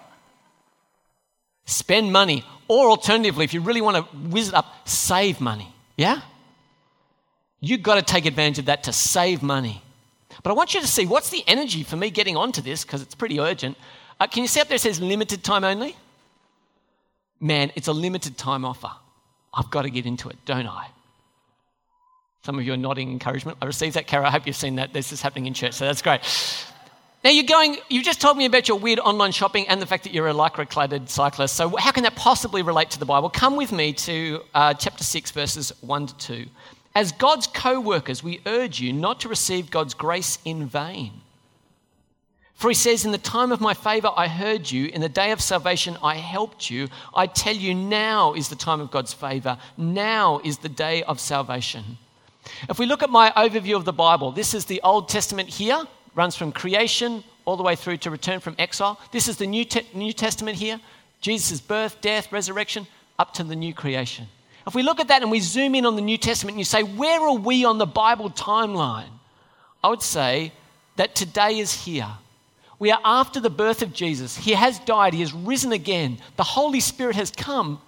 Spend 1.65 2.13
money. 2.13 2.45
Or 2.69 2.89
alternatively, 2.91 3.45
if 3.45 3.55
you 3.55 3.61
really 3.61 3.81
want 3.81 3.97
to 3.97 4.03
whiz 4.17 4.49
it 4.49 4.55
up, 4.55 4.89
save 4.89 5.41
money. 5.41 5.73
Yeah? 5.97 6.21
You've 7.61 7.83
got 7.83 7.95
to 7.95 8.03
take 8.03 8.27
advantage 8.27 8.59
of 8.59 8.65
that 8.67 8.83
to 8.85 8.93
save 8.93 9.43
money. 9.43 9.83
But 10.43 10.51
I 10.51 10.55
want 10.55 10.75
you 10.75 10.81
to 10.81 10.87
see 10.87 11.07
what's 11.07 11.31
the 11.31 11.45
energy 11.47 11.83
for 11.83 11.97
me 11.97 12.11
getting 12.11 12.37
onto 12.37 12.61
this 12.61 12.85
because 12.85 13.01
it's 13.01 13.15
pretty 13.15 13.39
urgent. 13.39 13.77
Uh, 14.19 14.27
can 14.27 14.43
you 14.43 14.49
see 14.49 14.61
up 14.61 14.69
there 14.69 14.77
it 14.77 14.81
says 14.81 15.01
limited 15.01 15.45
time 15.45 15.63
only? 15.63 15.97
Man, 17.43 17.73
it's 17.75 17.89
a 17.89 17.93
limited 17.93 18.39
time 18.39 18.65
offer. 18.65 18.93
I've 19.53 19.69
got 19.69 19.83
to 19.83 19.91
get 19.91 20.07
into 20.07 20.29
it, 20.29 20.37
don't 20.47 20.69
I? 20.69 20.87
Some 22.45 22.57
of 22.57 22.65
you 22.65 22.73
are 22.73 22.77
nodding 22.77 23.11
encouragement. 23.11 23.59
I 23.61 23.67
received 23.67 23.97
that, 23.97 24.07
Kara. 24.07 24.29
I 24.29 24.31
hope 24.31 24.47
you've 24.47 24.57
seen 24.57 24.77
that. 24.77 24.93
This 24.93 25.13
is 25.13 25.21
happening 25.21 25.47
in 25.47 25.55
church, 25.55 25.75
so 25.75 25.85
that's 25.85 26.03
great. 26.03 26.21
Now 27.25 27.31
you're 27.31 27.45
going, 27.45 27.79
you 27.89 28.03
just 28.03 28.21
told 28.21 28.37
me 28.37 28.47
about 28.47 28.69
your 28.69 28.79
weird 28.79 29.01
online 29.01 29.33
shopping 29.33 29.67
and 29.69 29.83
the 29.83 29.87
fact 29.87 30.05
that 30.05 30.15
you're 30.15 30.29
a 30.29 30.33
lycra 30.33 30.69
cladded 30.69 31.09
cyclist. 31.09 31.57
So, 31.57 31.77
how 31.77 31.91
can 31.91 32.05
that 32.05 32.15
possibly 32.15 32.63
relate 32.63 32.91
to 32.91 33.01
the 33.01 33.07
Bible? 33.07 33.29
Come 33.29 33.57
with 33.57 33.73
me 33.73 33.93
to 33.93 34.43
uh, 34.55 34.75
chapter 34.75 35.03
6, 35.03 35.33
verses 35.33 35.73
1 35.81 36.07
to 36.07 36.17
2. 36.19 36.47
As 36.95 37.11
God's 37.11 37.49
co 37.49 37.81
workers, 37.81 38.23
we 38.23 38.41
urge 38.47 38.81
you 38.81 38.93
not 38.93 39.21
to 39.21 39.29
receive 39.29 39.71
God's 39.71 39.95
grace 39.95 40.39
in 40.45 40.67
vain. 40.67 41.13
For 42.63 42.69
he 42.69 42.75
says, 42.75 43.05
In 43.05 43.11
the 43.11 43.19
time 43.19 43.51
of 43.51 43.61
my 43.61 43.75
favor 43.75 44.13
I 44.17 44.29
heard 44.29 44.71
you, 44.71 44.87
in 44.87 45.01
the 45.01 45.09
day 45.09 45.33
of 45.33 45.41
salvation 45.41 45.97
I 46.01 46.15
helped 46.15 46.71
you. 46.71 46.91
I 47.13 47.27
tell 47.27 47.57
you, 47.57 47.75
now 47.75 48.35
is 48.35 48.51
the 48.51 48.55
time 48.55 48.81
of 48.81 48.93
God's 48.93 49.13
favor, 49.13 49.59
now 49.77 50.41
is 50.45 50.59
the 50.59 50.69
day 50.69 51.03
of 51.03 51.19
salvation. 51.19 51.99
If 52.71 52.79
we 52.79 52.87
look 52.87 53.03
at 53.03 53.11
my 53.11 53.33
overview 53.33 53.75
of 53.75 53.85
the 53.85 53.93
Bible, 53.93 54.31
this 54.31 54.55
is 54.55 54.67
the 54.67 54.81
Old 54.85 55.09
Testament 55.09 55.49
here, 55.49 55.89
runs 56.15 56.37
from 56.37 56.53
creation 56.53 57.25
all 57.47 57.57
the 57.57 57.65
way 57.65 57.75
through 57.75 57.97
to 57.97 58.13
return 58.13 58.39
from 58.39 58.55
exile. 58.61 59.01
This 59.11 59.27
is 59.27 59.39
the 59.39 59.47
New, 59.49 59.65
Te- 59.65 59.89
New 59.93 60.13
Testament 60.13 60.57
here 60.57 60.79
Jesus' 61.21 61.61
birth, 61.61 62.01
death, 62.01 62.31
resurrection, 62.31 62.87
up 63.19 63.35
to 63.35 63.43
the 63.43 63.57
new 63.57 63.75
creation. 63.75 64.29
If 64.69 64.77
we 64.77 64.85
look 64.85 65.01
at 65.01 65.09
that 65.09 65.23
and 65.23 65.33
we 65.33 65.41
zoom 65.41 65.75
in 65.75 65.85
on 65.85 65.97
the 65.97 66.01
New 66.01 66.17
Testament 66.17 66.53
and 66.55 66.61
you 66.61 66.65
say, 66.65 66.85
where 66.85 67.21
are 67.23 67.35
we 67.35 67.65
on 67.65 67.79
the 67.79 67.87
Bible 67.87 68.31
timeline? 68.31 69.11
I 69.83 69.89
would 69.89 70.01
say 70.01 70.53
that 70.95 71.17
today 71.17 71.59
is 71.59 71.73
here. 71.73 72.07
We 72.83 72.91
are 72.91 73.01
after 73.05 73.39
the 73.39 73.49
birth 73.49 73.81
of 73.83 73.93
Jesus. 73.93 74.37
He 74.37 74.55
has 74.55 74.81
died, 74.81 75.15
He 75.15 75.21
has 75.21 75.33
risen 75.33 75.71
again. 75.71 76.19
The 76.35 76.43
Holy 76.43 76.81
Spirit 76.81 77.15
has 77.15 77.31
come, 77.31 77.81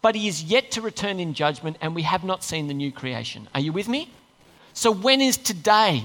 but 0.00 0.14
He 0.14 0.26
is 0.26 0.42
yet 0.42 0.70
to 0.70 0.80
return 0.80 1.20
in 1.20 1.34
judgment, 1.34 1.76
and 1.82 1.94
we 1.94 2.00
have 2.00 2.24
not 2.24 2.42
seen 2.42 2.66
the 2.66 2.72
new 2.72 2.90
creation. 2.90 3.46
Are 3.54 3.60
you 3.60 3.74
with 3.74 3.88
me? 3.88 4.10
So, 4.72 4.90
when 4.90 5.20
is 5.20 5.36
today? 5.36 6.02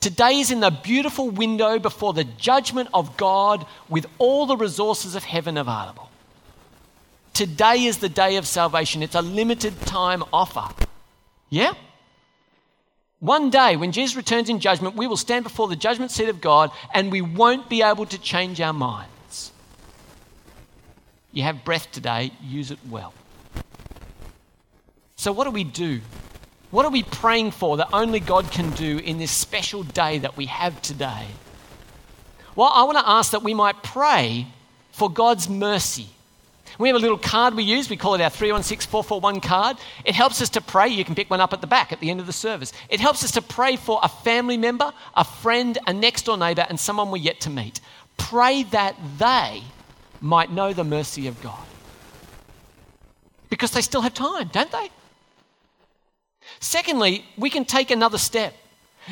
Today 0.00 0.40
is 0.40 0.50
in 0.50 0.58
the 0.58 0.70
beautiful 0.70 1.30
window 1.30 1.78
before 1.78 2.12
the 2.12 2.24
judgment 2.24 2.88
of 2.92 3.16
God 3.16 3.64
with 3.88 4.06
all 4.18 4.46
the 4.46 4.56
resources 4.56 5.14
of 5.14 5.22
heaven 5.22 5.56
available. 5.56 6.10
Today 7.32 7.84
is 7.84 7.98
the 7.98 8.08
day 8.08 8.38
of 8.38 8.46
salvation. 8.48 9.04
It's 9.04 9.14
a 9.14 9.22
limited 9.22 9.80
time 9.82 10.24
offer. 10.32 10.74
Yeah? 11.48 11.74
One 13.20 13.50
day, 13.50 13.76
when 13.76 13.92
Jesus 13.92 14.16
returns 14.16 14.48
in 14.48 14.60
judgment, 14.60 14.94
we 14.94 15.06
will 15.06 15.16
stand 15.16 15.42
before 15.42 15.68
the 15.68 15.76
judgment 15.76 16.10
seat 16.10 16.28
of 16.28 16.40
God 16.40 16.70
and 16.94 17.10
we 17.10 17.20
won't 17.20 17.68
be 17.68 17.82
able 17.82 18.06
to 18.06 18.18
change 18.18 18.60
our 18.60 18.72
minds. 18.72 19.52
You 21.32 21.42
have 21.42 21.64
breath 21.64 21.90
today, 21.90 22.32
use 22.42 22.70
it 22.70 22.78
well. 22.88 23.12
So, 25.16 25.32
what 25.32 25.44
do 25.44 25.50
we 25.50 25.64
do 25.64 26.00
what 26.70 26.84
are 26.84 26.90
we 26.90 27.02
praying 27.02 27.52
for 27.52 27.78
that 27.78 27.88
only 27.94 28.20
God 28.20 28.50
can 28.50 28.70
do 28.70 28.98
in 28.98 29.18
this 29.18 29.30
special 29.30 29.82
day 29.82 30.18
that 30.18 30.36
we 30.36 30.46
have 30.46 30.82
today? 30.82 31.26
Well, 32.54 32.70
I 32.72 32.84
want 32.84 32.98
to 32.98 33.08
ask 33.08 33.30
that 33.30 33.42
we 33.42 33.54
might 33.54 33.82
pray 33.82 34.46
for 34.92 35.10
God's 35.10 35.48
mercy. 35.48 36.08
We 36.78 36.88
have 36.88 36.96
a 36.96 37.00
little 37.00 37.18
card 37.18 37.54
we 37.54 37.64
use. 37.64 37.90
We 37.90 37.96
call 37.96 38.14
it 38.14 38.20
our 38.20 38.30
316441 38.30 39.40
card. 39.40 39.76
It 40.04 40.14
helps 40.14 40.40
us 40.40 40.48
to 40.50 40.60
pray. 40.60 40.88
You 40.88 41.04
can 41.04 41.16
pick 41.16 41.28
one 41.28 41.40
up 41.40 41.52
at 41.52 41.60
the 41.60 41.66
back 41.66 41.92
at 41.92 41.98
the 41.98 42.08
end 42.08 42.20
of 42.20 42.26
the 42.26 42.32
service. 42.32 42.72
It 42.88 43.00
helps 43.00 43.24
us 43.24 43.32
to 43.32 43.42
pray 43.42 43.74
for 43.76 43.98
a 44.02 44.08
family 44.08 44.56
member, 44.56 44.92
a 45.16 45.24
friend, 45.24 45.76
a 45.88 45.92
next 45.92 46.26
door 46.26 46.38
neighbor, 46.38 46.64
and 46.68 46.78
someone 46.78 47.10
we're 47.10 47.18
yet 47.18 47.40
to 47.40 47.50
meet. 47.50 47.80
Pray 48.16 48.62
that 48.64 48.96
they 49.18 49.64
might 50.20 50.52
know 50.52 50.72
the 50.72 50.84
mercy 50.84 51.26
of 51.26 51.40
God. 51.42 51.66
Because 53.50 53.72
they 53.72 53.80
still 53.80 54.02
have 54.02 54.14
time, 54.14 54.48
don't 54.52 54.70
they? 54.70 54.90
Secondly, 56.60 57.24
we 57.36 57.50
can 57.50 57.64
take 57.64 57.90
another 57.90 58.18
step. 58.18 58.54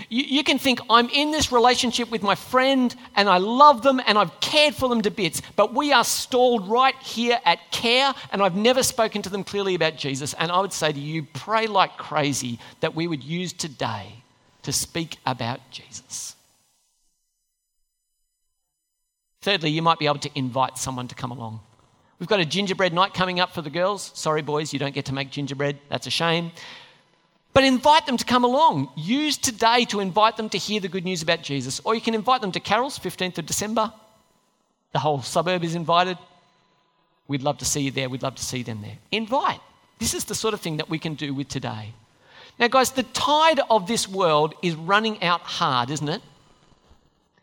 You, 0.09 0.25
you, 0.25 0.45
can 0.45 0.59
think, 0.59 0.81
I'm 0.91 1.09
in 1.09 1.31
this 1.31 1.51
relationship 1.51 2.11
with 2.11 2.23
my 2.23 2.35
friend 2.35 2.95
and 3.15 3.29
I 3.29 3.39
love 3.39 3.83
them 3.83 4.01
and 4.07 4.19
I've 4.19 4.39
cared 4.41 4.75
for 4.75 4.89
them 4.89 5.03
to 5.03 5.11
bits, 5.11 5.41
but 5.57 5.75
we 5.75 5.93
are 5.93 6.05
stalled 6.05 6.69
right 6.69 6.95
here 6.97 7.39
at 7.45 7.71
care 7.71 8.15
and 8.31 8.43
I've 8.43 8.57
never 8.57 8.83
spoken 8.83 9.23
to 9.23 9.31
them 9.31 9.43
clearly 9.43 9.75
about 9.75 9.97
Jesus. 9.97 10.35
And 10.35 10.53
I 10.53 10.61
would 10.61 10.73
say 10.73 10.93
to 10.93 11.01
you, 11.01 11.23
pray 11.33 11.67
like 11.67 11.97
crazy 11.97 12.59
that 12.81 12.95
we 12.95 13.07
would 13.07 13.25
use 13.25 13.53
today 13.53 14.23
to 14.63 14.73
speak 14.73 15.17
about 15.25 15.61
Jesus. 15.71 16.37
Thirdly, 19.41 19.71
you 19.71 19.81
might 19.81 19.99
be 19.99 20.07
able 20.07 20.19
to 20.19 20.31
invite 20.35 20.77
someone 20.77 21.09
to 21.09 21.15
come 21.15 21.31
along. 21.31 21.61
We've 22.19 22.29
got 22.29 22.41
a 22.41 22.45
gingerbread 22.45 22.93
night 22.93 23.15
coming 23.15 23.41
up 23.41 23.53
for 23.53 23.63
the 23.63 23.71
girls. 23.71 24.11
Sorry, 24.15 24.43
boys, 24.43 24.73
you 24.73 24.79
don't 24.79 24.95
get 24.95 25.05
to 25.05 25.15
make 25.15 25.31
gingerbread. 25.31 25.79
That's 25.89 26.07
a 26.07 26.11
shame. 26.11 26.51
But 27.57 27.65
invite 27.65 28.05
them 28.05 28.19
to 28.19 28.25
come 28.27 28.45
along. 28.45 28.91
Use 28.97 29.39
today 29.39 29.87
to 29.87 30.01
invite 30.01 30.37
them 30.37 30.51
to 30.51 30.59
hear 30.59 30.79
the 30.79 30.89
good 30.89 31.07
news 31.07 31.23
about 31.23 31.41
Jesus. 31.41 31.81
Or 31.85 31.95
you 31.95 32.03
can 32.03 32.13
invite 32.13 32.43
them 32.43 32.53
to 32.53 32.61
Carol's, 32.61 32.99
15th 32.99 33.39
of 33.39 33.47
December. 33.47 33.95
The 34.93 34.99
whole 34.99 35.23
suburb 35.23 35.65
is 35.65 35.75
invited. 35.75 36.19
We'd 37.29 37.43
love 37.43 37.57
to 37.57 37.65
see 37.65 37.81
you 37.81 37.91
there. 37.91 38.11
We'd 38.11 38.23
love 38.23 38.35
to 38.35 38.45
see 38.45 38.63
them 38.63 38.83
there. 38.83 38.99
Invite. 39.11 39.61
This 39.99 40.13
is 40.13 40.25
the 40.25 40.35
sort 40.35 40.53
of 40.53 40.61
thing 40.61 40.77
that 40.77 40.91
we 40.91 40.99
can 40.99 41.15
do 41.15 41.33
with 41.33 41.49
today. 41.49 41.95
Now, 42.59 42.69
guys, 42.69 42.91
the 42.91 43.05
tide 43.05 43.61
of 43.71 43.89
this 43.89 44.07
world 44.07 44.53
is 44.63 44.75
running 44.75 45.23
out 45.23 45.41
hard, 45.41 45.89
isn't 45.91 46.11
it? 46.11 46.21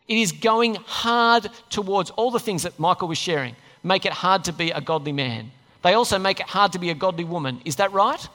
It 0.06 0.18
is 0.18 0.30
going 0.30 0.76
hard 0.86 1.48
towards 1.70 2.10
all 2.10 2.30
the 2.30 2.38
things 2.38 2.62
that 2.62 2.78
Michael 2.78 3.08
was 3.08 3.18
sharing. 3.18 3.56
Make 3.82 4.06
it 4.06 4.12
hard 4.12 4.44
to 4.44 4.52
be 4.52 4.70
a 4.70 4.80
godly 4.80 5.10
man. 5.10 5.50
They 5.82 5.94
also 5.94 6.20
make 6.20 6.38
it 6.38 6.46
hard 6.46 6.70
to 6.74 6.78
be 6.78 6.90
a 6.90 6.94
godly 6.94 7.24
woman. 7.24 7.60
Is 7.64 7.74
that 7.76 7.92
right? 7.92 8.28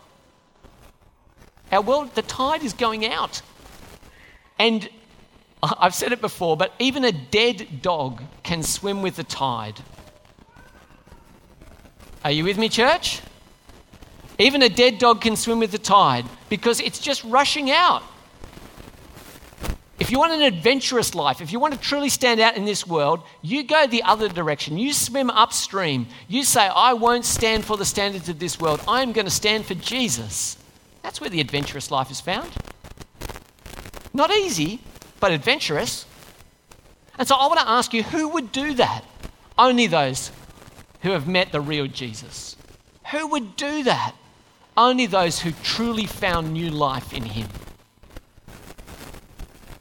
Our 1.72 1.82
world, 1.82 2.16
the 2.16 2.22
tide 2.22 2.64
is 2.64 2.74
going 2.74 3.06
out. 3.06 3.42
And 4.58 4.90
I've 5.62 5.94
said 5.94 6.12
it 6.12 6.22
before, 6.22 6.58
but 6.58 6.74
even 6.80 7.04
a 7.06 7.12
dead 7.12 7.82
dog 7.82 8.22
can 8.44 8.64
swim 8.64 9.02
with 9.02 9.16
the 9.16 9.24
tide. 9.24 9.80
Are 12.24 12.32
you 12.32 12.44
with 12.44 12.58
me, 12.58 12.70
church? 12.70 13.22
Even 14.38 14.62
a 14.62 14.70
dead 14.70 15.00
dog 15.00 15.22
can 15.22 15.36
swim 15.36 15.60
with 15.60 15.72
the 15.72 15.78
tide 15.78 16.26
because 16.48 16.80
it's 16.80 17.00
just 17.00 17.24
rushing 17.26 17.72
out. 17.72 18.04
If 20.00 20.12
you 20.12 20.18
want 20.18 20.32
an 20.32 20.42
adventurous 20.42 21.14
life, 21.14 21.42
if 21.42 21.52
you 21.52 21.60
want 21.60 21.74
to 21.74 21.80
truly 21.80 22.08
stand 22.08 22.40
out 22.40 22.56
in 22.56 22.64
this 22.64 22.88
world, 22.88 23.22
you 23.42 23.64
go 23.64 23.86
the 23.86 24.04
other 24.04 24.30
direction. 24.30 24.78
You 24.78 24.94
swim 24.94 25.30
upstream. 25.30 26.08
You 26.30 26.46
say, 26.46 26.62
I 26.62 26.94
won't 26.94 27.26
stand 27.26 27.66
for 27.66 27.76
the 27.76 27.84
standards 27.84 28.30
of 28.30 28.40
this 28.40 28.62
world. 28.62 28.82
I 28.88 29.02
am 29.02 29.12
going 29.12 29.26
to 29.26 29.32
stand 29.32 29.66
for 29.66 29.76
Jesus. 29.76 30.58
That's 31.02 31.22
where 31.22 31.30
the 31.30 31.42
adventurous 31.42 31.92
life 31.92 32.12
is 32.12 32.22
found. 32.22 32.52
Not 34.14 34.32
easy, 34.32 34.82
but 35.20 35.32
adventurous. 35.32 36.06
And 37.18 37.28
so 37.28 37.36
I 37.36 37.48
want 37.48 37.60
to 37.60 37.70
ask 37.70 37.94
you 37.94 38.04
who 38.04 38.30
would 38.30 38.52
do 38.52 38.74
that? 38.76 39.04
Only 39.58 39.88
those 39.88 40.32
who 41.02 41.12
have 41.12 41.28
met 41.28 41.52
the 41.52 41.62
real 41.62 41.88
Jesus. 41.88 42.56
Who 43.12 43.28
would 43.28 43.56
do 43.56 43.84
that? 43.84 44.14
Only 44.78 45.06
those 45.06 45.40
who 45.40 45.52
truly 45.64 46.06
found 46.06 46.54
new 46.54 46.70
life 46.70 47.14
in 47.14 47.24
Him. 47.24 47.50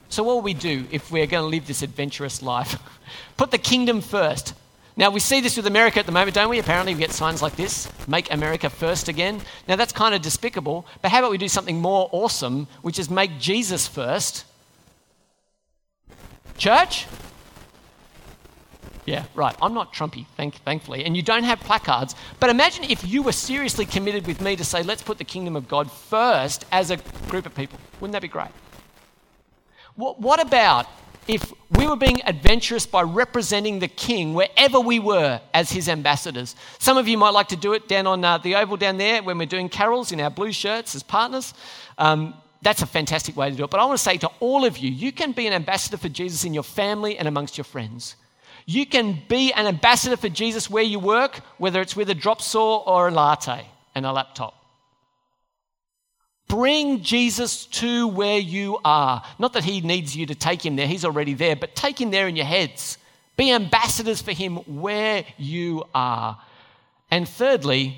So, 0.08 0.22
what 0.24 0.34
will 0.34 0.42
we 0.42 0.54
do 0.54 0.86
if 0.90 1.12
we're 1.12 1.26
going 1.26 1.44
to 1.44 1.48
live 1.48 1.66
this 1.66 1.82
adventurous 1.82 2.42
life? 2.42 2.76
Put 3.36 3.50
the 3.52 3.58
kingdom 3.58 4.00
first. 4.00 4.54
Now, 4.98 5.10
we 5.10 5.20
see 5.20 5.40
this 5.40 5.56
with 5.56 5.68
America 5.68 6.00
at 6.00 6.06
the 6.06 6.12
moment, 6.12 6.34
don't 6.34 6.50
we? 6.50 6.58
Apparently, 6.58 6.92
we 6.92 6.98
get 6.98 7.12
signs 7.12 7.40
like 7.40 7.54
this 7.54 7.88
Make 8.08 8.32
America 8.32 8.68
first 8.68 9.06
again. 9.06 9.40
Now, 9.68 9.76
that's 9.76 9.92
kind 9.92 10.12
of 10.12 10.22
despicable, 10.22 10.86
but 11.02 11.12
how 11.12 11.20
about 11.20 11.30
we 11.30 11.38
do 11.38 11.46
something 11.46 11.80
more 11.80 12.08
awesome, 12.10 12.66
which 12.82 12.98
is 12.98 13.08
make 13.08 13.38
Jesus 13.38 13.86
first? 13.86 14.44
Church? 16.56 17.06
Yeah, 19.06 19.24
right. 19.36 19.54
I'm 19.62 19.72
not 19.72 19.94
Trumpy, 19.94 20.26
thank, 20.36 20.56
thankfully. 20.64 21.04
And 21.04 21.16
you 21.16 21.22
don't 21.22 21.44
have 21.44 21.60
placards. 21.60 22.16
But 22.40 22.50
imagine 22.50 22.82
if 22.82 23.06
you 23.06 23.22
were 23.22 23.30
seriously 23.32 23.86
committed 23.86 24.26
with 24.26 24.40
me 24.40 24.56
to 24.56 24.64
say, 24.64 24.82
let's 24.82 25.02
put 25.02 25.18
the 25.18 25.24
kingdom 25.24 25.54
of 25.54 25.68
God 25.68 25.92
first 25.92 26.66
as 26.72 26.90
a 26.90 26.96
group 27.28 27.46
of 27.46 27.54
people. 27.54 27.78
Wouldn't 28.00 28.14
that 28.14 28.22
be 28.22 28.28
great? 28.28 28.50
What, 29.94 30.20
what 30.20 30.44
about 30.44 30.88
if 31.28 31.52
we 31.70 31.86
were 31.86 31.96
being 31.96 32.20
adventurous 32.24 32.86
by 32.86 33.02
representing 33.02 33.78
the 33.78 33.88
king 33.88 34.34
wherever 34.34 34.80
we 34.80 34.98
were 34.98 35.40
as 35.52 35.70
his 35.70 35.88
ambassadors? 35.88 36.56
Some 36.78 36.96
of 36.96 37.06
you 37.06 37.18
might 37.18 37.30
like 37.30 37.48
to 37.48 37.56
do 37.56 37.74
it 37.74 37.86
down 37.86 38.06
on 38.06 38.24
uh, 38.24 38.38
the 38.38 38.56
oval 38.56 38.78
down 38.78 38.96
there 38.96 39.22
when 39.22 39.38
we're 39.38 39.46
doing 39.46 39.68
carols 39.68 40.10
in 40.10 40.20
our 40.20 40.30
blue 40.30 40.52
shirts 40.52 40.94
as 40.94 41.02
partners. 41.02 41.54
Um, 41.98 42.34
that's 42.62 42.82
a 42.82 42.86
fantastic 42.86 43.36
way 43.36 43.50
to 43.50 43.56
do 43.56 43.64
it. 43.64 43.70
But 43.70 43.80
I 43.80 43.84
want 43.84 43.98
to 43.98 44.02
say 44.02 44.16
to 44.16 44.30
all 44.40 44.64
of 44.64 44.78
you, 44.78 44.90
you 44.90 45.12
can 45.12 45.32
be 45.32 45.46
an 45.46 45.52
ambassador 45.52 45.96
for 45.96 46.08
Jesus 46.08 46.44
in 46.44 46.54
your 46.54 46.64
family 46.64 47.18
and 47.18 47.28
amongst 47.28 47.56
your 47.56 47.64
friends. 47.64 48.16
You 48.66 48.84
can 48.84 49.18
be 49.28 49.52
an 49.52 49.66
ambassador 49.66 50.16
for 50.16 50.28
Jesus 50.28 50.68
where 50.68 50.82
you 50.82 50.98
work, 50.98 51.40
whether 51.58 51.80
it's 51.80 51.94
with 51.94 52.10
a 52.10 52.14
drop 52.14 52.42
saw 52.42 52.78
or 52.78 53.08
a 53.08 53.10
latte 53.10 53.66
and 53.94 54.04
a 54.04 54.12
laptop. 54.12 54.57
Bring 56.48 57.02
Jesus 57.02 57.66
to 57.66 58.08
where 58.08 58.38
you 58.38 58.78
are. 58.84 59.22
Not 59.38 59.52
that 59.52 59.64
he 59.64 59.82
needs 59.82 60.16
you 60.16 60.26
to 60.26 60.34
take 60.34 60.64
him 60.64 60.76
there, 60.76 60.86
he's 60.86 61.04
already 61.04 61.34
there, 61.34 61.56
but 61.56 61.76
take 61.76 62.00
him 62.00 62.10
there 62.10 62.26
in 62.26 62.36
your 62.36 62.46
heads. 62.46 62.98
Be 63.36 63.52
ambassadors 63.52 64.20
for 64.20 64.32
him 64.32 64.56
where 64.56 65.24
you 65.36 65.84
are. 65.94 66.38
And 67.10 67.28
thirdly, 67.28 67.96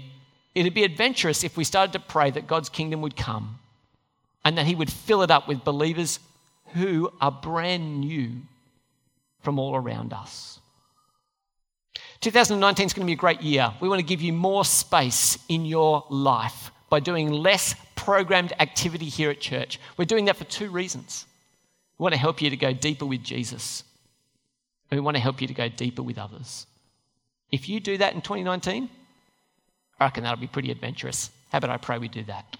it'd 0.54 0.74
be 0.74 0.84
adventurous 0.84 1.44
if 1.44 1.56
we 1.56 1.64
started 1.64 1.92
to 1.92 2.00
pray 2.00 2.30
that 2.30 2.46
God's 2.46 2.68
kingdom 2.68 3.00
would 3.02 3.16
come 3.16 3.58
and 4.44 4.58
that 4.58 4.66
he 4.66 4.74
would 4.74 4.90
fill 4.90 5.22
it 5.22 5.30
up 5.30 5.48
with 5.48 5.64
believers 5.64 6.18
who 6.74 7.10
are 7.20 7.30
brand 7.30 8.00
new 8.00 8.32
from 9.40 9.58
all 9.58 9.74
around 9.74 10.12
us. 10.12 10.58
2019 12.20 12.86
is 12.86 12.92
going 12.92 13.06
to 13.06 13.06
be 13.06 13.14
a 13.14 13.16
great 13.16 13.40
year. 13.40 13.72
We 13.80 13.88
want 13.88 14.00
to 14.00 14.06
give 14.06 14.20
you 14.20 14.32
more 14.32 14.64
space 14.64 15.38
in 15.48 15.64
your 15.64 16.04
life 16.10 16.70
by 16.90 17.00
doing 17.00 17.30
less 17.30 17.74
programmed 18.00 18.54
activity 18.58 19.04
here 19.04 19.30
at 19.30 19.40
church. 19.40 19.78
We're 19.98 20.06
doing 20.06 20.24
that 20.24 20.36
for 20.36 20.44
two 20.44 20.70
reasons. 20.70 21.26
We 21.98 22.02
want 22.02 22.14
to 22.14 22.18
help 22.18 22.40
you 22.40 22.48
to 22.48 22.56
go 22.56 22.72
deeper 22.72 23.04
with 23.04 23.22
Jesus, 23.22 23.84
and 24.90 24.98
we 24.98 25.04
want 25.04 25.18
to 25.18 25.22
help 25.22 25.42
you 25.42 25.46
to 25.46 25.54
go 25.54 25.68
deeper 25.68 26.02
with 26.02 26.16
others. 26.16 26.66
If 27.52 27.68
you 27.68 27.78
do 27.78 27.98
that 27.98 28.14
in 28.14 28.22
2019, 28.22 28.88
I 29.98 30.04
reckon 30.04 30.22
that'll 30.22 30.40
be 30.40 30.46
pretty 30.46 30.70
adventurous. 30.70 31.30
How 31.52 31.58
about 31.58 31.68
I 31.68 31.76
pray 31.76 31.98
we 31.98 32.08
do 32.08 32.24
that? 32.24 32.56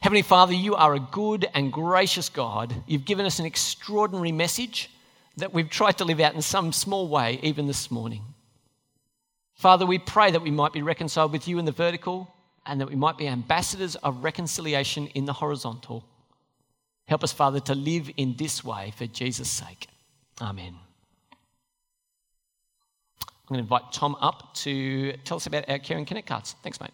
Heavenly 0.00 0.22
Father, 0.22 0.52
you 0.52 0.74
are 0.74 0.94
a 0.94 1.00
good 1.12 1.46
and 1.54 1.72
gracious 1.72 2.28
God. 2.28 2.74
You've 2.88 3.04
given 3.04 3.24
us 3.24 3.38
an 3.38 3.46
extraordinary 3.46 4.32
message 4.32 4.90
that 5.36 5.54
we've 5.54 5.70
tried 5.70 5.98
to 5.98 6.04
live 6.04 6.18
out 6.18 6.34
in 6.34 6.42
some 6.42 6.72
small 6.72 7.06
way, 7.06 7.38
even 7.44 7.68
this 7.68 7.88
morning. 7.88 8.22
Father, 9.54 9.86
we 9.86 9.98
pray 9.98 10.32
that 10.32 10.42
we 10.42 10.50
might 10.50 10.72
be 10.72 10.82
reconciled 10.82 11.30
with 11.30 11.46
you 11.46 11.60
in 11.60 11.66
the 11.66 11.72
vertical 11.72 12.34
and 12.70 12.80
that 12.80 12.88
we 12.88 12.94
might 12.94 13.18
be 13.18 13.26
ambassadors 13.26 13.96
of 13.96 14.22
reconciliation 14.22 15.08
in 15.08 15.24
the 15.24 15.32
horizontal. 15.32 16.04
Help 17.08 17.24
us, 17.24 17.32
Father, 17.32 17.58
to 17.58 17.74
live 17.74 18.08
in 18.16 18.36
this 18.36 18.62
way 18.62 18.94
for 18.96 19.06
Jesus' 19.06 19.50
sake. 19.50 19.88
Amen. 20.40 20.76
I'm 23.26 23.48
going 23.48 23.58
to 23.58 23.62
invite 23.62 23.90
Tom 23.92 24.16
up 24.20 24.54
to 24.54 25.12
tell 25.24 25.38
us 25.38 25.46
about 25.46 25.68
our 25.68 25.80
Care 25.80 25.98
and 25.98 26.06
Connect 26.06 26.28
cards. 26.28 26.54
Thanks, 26.62 26.80
mate. 26.80 26.92